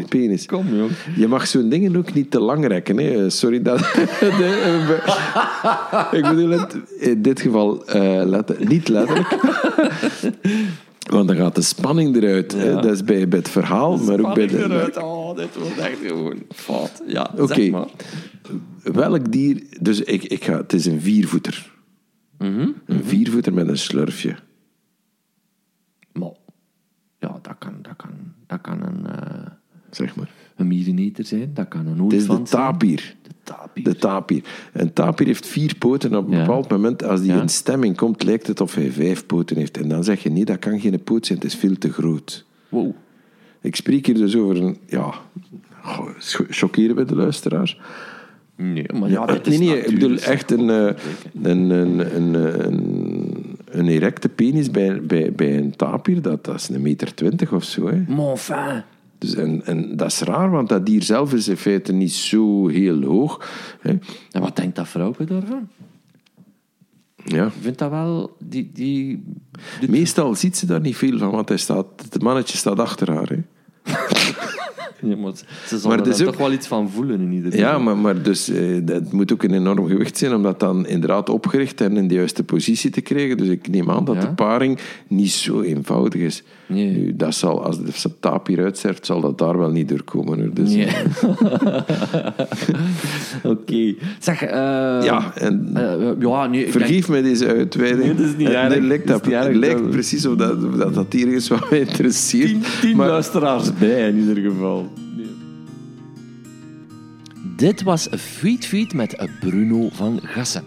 penis. 0.10 0.46
Kom, 0.46 0.76
jong. 0.76 0.92
Je 1.16 1.28
mag 1.28 1.48
zo'n 1.48 1.70
dingen 1.70 1.96
ook 1.96 2.14
niet 2.14 2.32
te 2.32 2.40
lang 2.40 2.68
rekken. 2.68 2.98
Hè. 2.98 3.30
Sorry 3.30 3.62
dat... 3.62 3.78
de- 4.20 6.10
ik 6.12 6.22
bedoel 6.22 6.50
het 6.50 6.78
in 7.00 7.22
dit 7.22 7.42
geval 7.42 7.86
eh, 7.86 8.22
letter- 8.26 8.68
niet 8.68 8.88
letterlijk. 8.88 9.36
Want 11.12 11.28
dan 11.28 11.38
gaat 11.38 11.56
de 11.56 11.62
spanning 11.62 12.16
eruit. 12.16 12.56
Dat 12.62 12.86
is 12.86 13.04
bij, 13.04 13.28
bij 13.28 13.40
het 13.40 13.50
verhaal, 13.50 13.98
maar 13.98 14.20
ook 14.20 14.34
bij 14.34 14.48
de... 14.48 14.64
eruit. 14.64 14.98
Oh, 14.98 15.36
dit 15.36 15.48
wordt 15.58 15.78
echt 15.78 15.98
gewoon 16.08 16.36
fout. 16.56 17.02
Ja, 17.08 17.32
Oké. 17.38 17.72
Welk 18.84 19.32
dier... 19.32 19.64
Dus 19.82 20.02
ik, 20.02 20.24
ik 20.24 20.44
ga... 20.44 20.58
Het 20.58 20.74
is 20.74 20.86
een 20.86 21.02
viervoeter. 21.02 21.72
Mm 22.38 22.74
Een 22.86 23.04
viervoeter 23.04 23.54
met 23.54 23.68
een 23.68 23.78
slurfje. 23.78 24.36
Maar, 26.20 26.32
ja, 27.20 27.40
dat 27.42 27.56
kan, 27.58 27.74
dat 27.82 27.96
kan, 27.96 28.12
dat 28.48 28.62
kan 28.62 28.82
een... 28.84 29.06
Uh, 29.06 29.48
zeg 29.92 30.16
maar. 30.16 30.30
Een 30.56 30.68
miereneter 30.68 31.26
zijn, 31.26 31.54
dat 31.54 31.68
kan 31.68 31.88
een 31.88 32.02
olifant 32.02 32.40
Het 32.40 32.48
is 32.48 32.52
de 32.52 32.58
tapir. 32.58 33.16
De 33.22 33.34
tapir. 33.44 33.84
De 33.84 33.96
tapir. 33.96 34.44
Een 34.74 34.94
tapir 34.94 35.26
heeft 35.26 35.48
vier 35.48 35.76
poten. 35.76 36.12
En 36.12 36.18
op 36.18 36.32
een 36.32 36.38
bepaald 36.38 36.70
moment, 36.70 37.04
als 37.04 37.22
die 37.22 37.34
in 37.34 37.50
stemming 37.50 37.98
komt, 37.98 38.24
lijkt 38.24 38.48
het 38.48 38.62
of 38.62 38.76
hij 38.76 38.92
vijf 38.92 39.26
poten 39.26 39.58
heeft. 39.58 39.78
En 39.78 39.88
dan 39.88 40.04
zeg 40.04 40.24
je, 40.24 40.30
nee, 40.30 40.46
dat 40.46 40.60
kan 40.60 40.80
geen 40.80 41.04
poot 41.04 41.26
zijn. 41.26 41.40
Het 41.40 41.48
is 41.48 41.56
veel 41.56 41.78
te 41.78 41.92
groot. 41.92 42.46
Wow. 42.70 42.92
Ik 43.62 43.76
spreek 43.76 44.06
hier 44.06 44.16
dus 44.16 44.36
over 44.36 44.62
een... 44.62 44.78
Ja, 44.86 45.14
chockeren 46.50 46.96
bij 46.96 47.06
de 47.06 47.16
luisteraars. 47.16 47.80
Nee, 48.56 48.86
maar 48.94 49.10
ja, 49.10 49.26
dat 49.26 49.46
nee, 49.46 49.58
nee, 49.58 49.80
ik 49.80 49.94
bedoel 49.94 50.18
echt 50.18 50.52
een, 50.52 50.68
een, 50.68 50.96
een, 51.44 52.16
een, 52.16 52.34
een, 52.66 52.97
een 53.78 53.88
erecte 53.88 54.30
penis 54.30 54.72
bij, 54.72 55.02
bij, 55.02 55.32
bij 55.32 55.58
een 55.58 55.76
tapir. 55.76 56.22
Dat, 56.22 56.46
dat 56.46 56.56
is 56.56 56.70
een 56.70 56.82
meter 56.82 57.14
twintig 57.14 57.54
of 57.54 57.64
zo. 57.64 57.88
Hè. 57.88 58.04
Dus 59.18 59.36
en, 59.36 59.66
en 59.66 59.96
dat 59.96 60.12
is 60.12 60.20
raar, 60.20 60.52
want 60.52 60.70
dat 60.70 60.86
dier 60.86 61.04
zelf 61.04 61.34
is 61.34 61.48
in 61.48 61.58
feite 61.58 61.94
niet 61.94 62.14
zo 62.14 62.68
heel 62.68 63.04
hoog. 63.04 63.50
Hè. 63.82 63.98
En 64.32 64.42
wat 64.42 64.56
denkt 64.56 64.76
dat 64.76 64.88
vrouwke 64.88 65.26
daarvan? 65.26 65.68
Ja. 67.26 67.46
Ik 67.46 67.52
vind 67.62 67.78
dat 67.78 67.90
wel... 67.90 68.36
Die, 68.40 68.72
die, 68.74 69.24
Meestal 69.90 70.36
ziet 70.36 70.58
ze 70.58 70.66
daar 70.66 70.80
niet 70.80 70.96
veel 70.96 71.18
van, 71.18 71.32
want 71.32 71.50
hij 71.50 71.58
staat, 71.58 71.86
het 72.12 72.22
mannetje 72.22 72.58
staat 72.58 72.80
achter 72.80 73.12
haar. 73.12 73.30
Hè. 73.30 73.40
Ja, 75.16 75.16
maar 75.16 75.34
ze 75.68 75.78
zullen 75.78 76.06
er 76.06 76.24
toch 76.24 76.38
wel 76.38 76.52
iets 76.52 76.68
van 76.68 76.90
voelen 76.90 77.22
in 77.22 77.32
ieder 77.32 77.52
geval. 77.52 77.68
Ja, 77.68 77.78
maar, 77.78 77.98
maar 77.98 78.22
dus, 78.22 78.50
eh, 78.50 78.78
dat 78.82 79.12
moet 79.12 79.34
ook 79.34 79.44
een 79.44 79.54
enorm 79.54 79.88
gewicht 79.88 80.18
zijn 80.18 80.34
om 80.34 80.44
dat 80.44 80.60
dan 80.60 80.88
inderdaad 80.88 81.30
opgericht 81.30 81.82
en 81.82 81.98
in 81.98 82.08
de 82.08 82.14
juiste 82.14 82.44
positie 82.44 82.90
te 82.90 83.02
krijgen. 83.02 83.38
Dus 83.38 83.48
ik 83.48 83.68
neem 83.68 83.92
aan 83.92 84.06
dat 84.06 84.22
de 84.22 84.34
paring 84.34 84.80
niet 85.08 85.32
zo 85.32 85.62
eenvoudig 85.62 86.22
is. 86.22 86.44
Nee. 86.68 86.88
Nu, 86.88 87.16
dat 87.16 87.36
zal, 87.36 87.64
als 87.64 87.84
de 87.84 88.20
taap 88.20 88.48
hier 88.48 88.64
uitzerft, 88.64 89.06
zal 89.06 89.22
dat 89.22 89.38
daar 89.38 89.58
wel 89.58 89.72
niet 89.72 89.90
doorkomen. 89.90 90.40
Hoor. 90.40 90.54
Dus, 90.54 90.74
nee. 90.74 90.88
Oké. 93.54 93.96
Zeg... 94.20 94.44
Uh, 94.44 94.50
ja, 95.04 95.32
en, 95.36 95.74
uh, 95.78 96.10
ja 96.20 96.48
nee, 96.48 96.72
vergeef 96.72 96.90
denk... 96.90 97.08
mij 97.08 97.22
deze 97.22 97.48
uitweiding. 97.48 98.04
Nee, 98.04 98.16
dat 98.16 98.26
is 98.26 98.36
niet 98.36 98.48
erg. 98.48 98.70
Nee, 98.70 98.82
lijkt, 98.82 99.08
dat, 99.08 99.24
dat 99.24 99.56
lijkt 99.56 99.90
precies 99.90 100.26
of 100.26 100.36
dat, 100.36 100.78
dat, 100.78 100.94
dat 100.94 101.14
hier 101.14 101.28
is 101.28 101.48
wat 101.48 101.70
mij 101.70 101.80
interesseert. 101.80 102.48
Tien, 102.48 102.62
tien 102.82 102.96
maar, 102.96 103.08
luisteraars 103.08 103.74
bij, 103.74 104.08
in 104.08 104.18
ieder 104.18 104.52
geval. 104.52 104.92
Dit 107.56 107.84
was 107.84 108.08
Feed 108.12 108.66
Feed 108.66 108.94
met 108.94 109.28
Bruno 109.40 109.90
van 109.92 110.20
Gassen. 110.24 110.64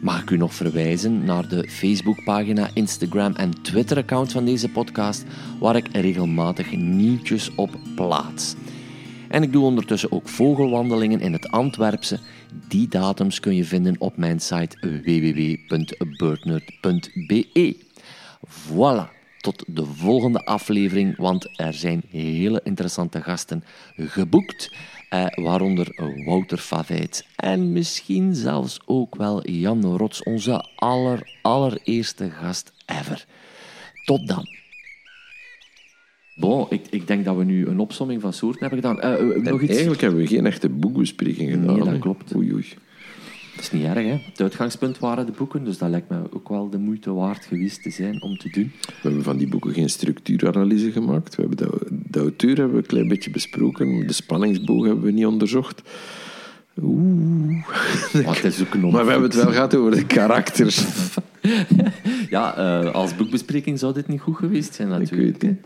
Mag 0.00 0.22
ik 0.22 0.30
u 0.30 0.36
nog 0.36 0.54
verwijzen 0.54 1.24
naar 1.24 1.48
de 1.48 1.68
Facebookpagina, 1.68 2.70
Instagram 2.74 3.34
en 3.34 3.62
Twitter-account 3.62 4.32
van 4.32 4.44
deze 4.44 4.68
podcast, 4.68 5.24
waar 5.58 5.76
ik 5.76 5.88
regelmatig 5.92 6.76
nieuwtjes 6.76 7.54
op 7.54 7.78
plaats. 7.94 8.54
En 9.28 9.42
ik 9.42 9.52
doe 9.52 9.64
ondertussen 9.64 10.12
ook 10.12 10.28
vogelwandelingen 10.28 11.20
in 11.20 11.32
het 11.32 11.50
Antwerpse. 11.50 12.18
Die 12.68 12.88
datums 12.88 13.40
kun 13.40 13.54
je 13.54 13.64
vinden 13.64 13.94
op 13.98 14.16
mijn 14.16 14.40
site 14.40 14.76
www.birdnerd.be. 14.80 17.76
Voilà, 18.48 19.10
tot 19.40 19.64
de 19.66 19.84
volgende 19.84 20.44
aflevering, 20.44 21.16
want 21.16 21.60
er 21.60 21.74
zijn 21.74 22.02
hele 22.10 22.60
interessante 22.64 23.22
gasten 23.22 23.64
geboekt. 23.96 24.70
Eh, 25.08 25.26
waaronder 25.34 26.14
Wouter 26.24 26.58
Faveit 26.58 27.26
en 27.36 27.72
misschien 27.72 28.34
zelfs 28.34 28.80
ook 28.86 29.16
wel 29.16 29.48
Jan 29.48 29.84
Rots, 29.84 30.22
onze 30.22 30.68
aller, 30.76 31.36
allereerste 31.42 32.30
gast 32.30 32.72
ever. 32.86 33.26
Tot 34.04 34.28
dan. 34.28 34.48
Bon, 36.36 36.66
ik, 36.70 36.86
ik 36.90 37.06
denk 37.06 37.24
dat 37.24 37.36
we 37.36 37.44
nu 37.44 37.66
een 37.66 37.78
opsomming 37.78 38.20
van 38.20 38.32
soorten 38.32 38.60
hebben 38.60 38.78
gedaan. 38.78 39.20
Uh, 39.20 39.42
nog 39.42 39.60
iets? 39.60 39.70
Eigenlijk 39.70 40.00
hebben 40.00 40.20
we 40.20 40.26
geen 40.26 40.46
echte 40.46 40.68
boekbespreking 40.68 41.50
gedaan. 41.50 41.76
Nee, 41.76 41.90
dat 41.90 41.98
klopt. 41.98 42.36
Oei, 42.36 42.52
oei. 42.52 42.66
Dat 43.56 43.64
is 43.64 43.70
niet 43.70 43.84
erg, 43.84 44.04
hè. 44.04 44.18
Het 44.30 44.40
uitgangspunt 44.40 44.98
waren 44.98 45.26
de 45.26 45.32
boeken, 45.32 45.64
dus 45.64 45.78
dat 45.78 45.90
lijkt 45.90 46.08
me 46.08 46.22
ook 46.30 46.48
wel 46.48 46.70
de 46.70 46.78
moeite 46.78 47.12
waard 47.12 47.44
geweest 47.44 47.82
te 47.82 47.90
zijn 47.90 48.22
om 48.22 48.38
te 48.38 48.50
doen. 48.50 48.72
We 48.80 48.92
hebben 49.02 49.22
van 49.22 49.36
die 49.36 49.48
boeken 49.48 49.72
geen 49.72 49.88
structuuranalyse 49.88 50.92
gemaakt. 50.92 51.34
We 51.34 51.42
hebben 51.42 51.58
de, 51.58 51.86
de 51.90 52.18
auteur 52.18 52.56
hebben 52.56 52.74
we 52.74 52.78
een 52.78 52.86
klein 52.86 53.08
beetje 53.08 53.30
besproken. 53.30 54.06
De 54.06 54.12
spanningsboog 54.12 54.86
hebben 54.86 55.04
we 55.04 55.10
niet 55.10 55.26
onderzocht. 55.26 55.82
Oeh. 56.82 57.66
Wat 58.24 58.44
is 58.44 58.60
ook 58.60 58.76
maar 58.76 59.04
we 59.04 59.10
hebben 59.10 59.30
het 59.30 59.34
wel 59.34 59.52
gehad 59.52 59.74
over 59.74 59.90
de 59.90 60.06
karakters. 60.06 60.84
ja, 62.28 62.58
uh, 62.58 62.94
als 62.94 63.16
boekbespreking 63.16 63.78
zou 63.78 63.94
dit 63.94 64.08
niet 64.08 64.20
goed 64.20 64.36
geweest 64.36 64.74
zijn, 64.74 64.88
natuurlijk. 64.88 65.42
Ik 65.42 65.42
weet 65.42 65.56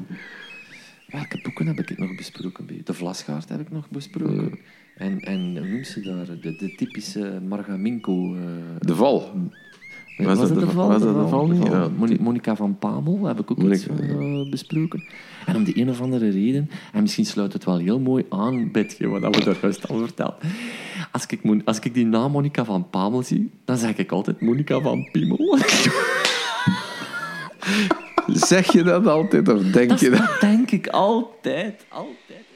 Welke 1.06 1.40
boeken 1.42 1.66
heb 1.66 1.78
ik 1.78 1.98
nog 1.98 2.16
besproken? 2.16 2.66
De 2.84 2.94
Vlasgaard 2.94 3.48
heb 3.48 3.60
ik 3.60 3.70
nog 3.70 3.88
besproken. 3.88 4.58
En, 5.00 5.20
en 5.20 5.56
hoe 5.58 5.68
noemt 5.68 5.86
ze 5.86 6.00
daar? 6.00 6.26
De, 6.40 6.56
de 6.56 6.74
typische 6.74 7.40
Margaminko. 7.48 8.34
Uh, 8.34 8.40
de 8.78 8.94
val. 8.94 9.30
Was, 10.16 10.38
was, 10.38 10.48
dat 10.48 10.60
de, 10.60 10.66
val? 10.66 10.88
Was 10.88 11.02
dat 11.02 11.14
de 11.14 11.28
val? 11.28 11.52
Ja. 11.52 11.88
Monica 12.20 12.56
van 12.56 12.78
Pamel 12.78 13.24
heb 13.24 13.40
ik 13.40 13.50
ook 13.50 13.58
Monica, 13.58 13.74
iets 13.74 13.84
van 13.84 14.22
uh, 14.22 14.50
besproken. 14.50 15.04
En 15.46 15.56
om 15.56 15.64
die 15.64 15.80
een 15.80 15.90
of 15.90 16.00
andere 16.00 16.30
reden, 16.30 16.70
en 16.92 17.02
misschien 17.02 17.26
sluit 17.26 17.52
het 17.52 17.64
wel 17.64 17.78
heel 17.78 18.00
mooi 18.00 18.24
aan 18.28 18.70
bij 18.70 18.96
wat 18.98 19.36
we 19.36 19.44
daar 19.44 19.58
juist 19.62 19.88
al 19.88 19.98
verteld. 19.98 20.34
Als 21.12 21.26
ik, 21.26 21.40
als 21.64 21.78
ik 21.78 21.94
die 21.94 22.06
naam 22.06 22.30
Monica 22.30 22.64
van 22.64 22.90
Pamel 22.90 23.22
zie, 23.22 23.50
dan 23.64 23.76
zeg 23.76 23.96
ik 23.96 24.12
altijd 24.12 24.40
Monica 24.40 24.80
van 24.80 25.08
Piemel. 25.12 25.58
zeg 28.26 28.72
je 28.72 28.82
dat 28.82 29.06
altijd 29.06 29.48
of 29.48 29.62
denk 29.62 29.88
dat, 29.88 30.00
je 30.00 30.10
dat? 30.10 30.18
Dat 30.18 30.40
denk 30.40 30.70
ik 30.70 30.86
altijd, 30.86 31.86
altijd. 31.88 32.49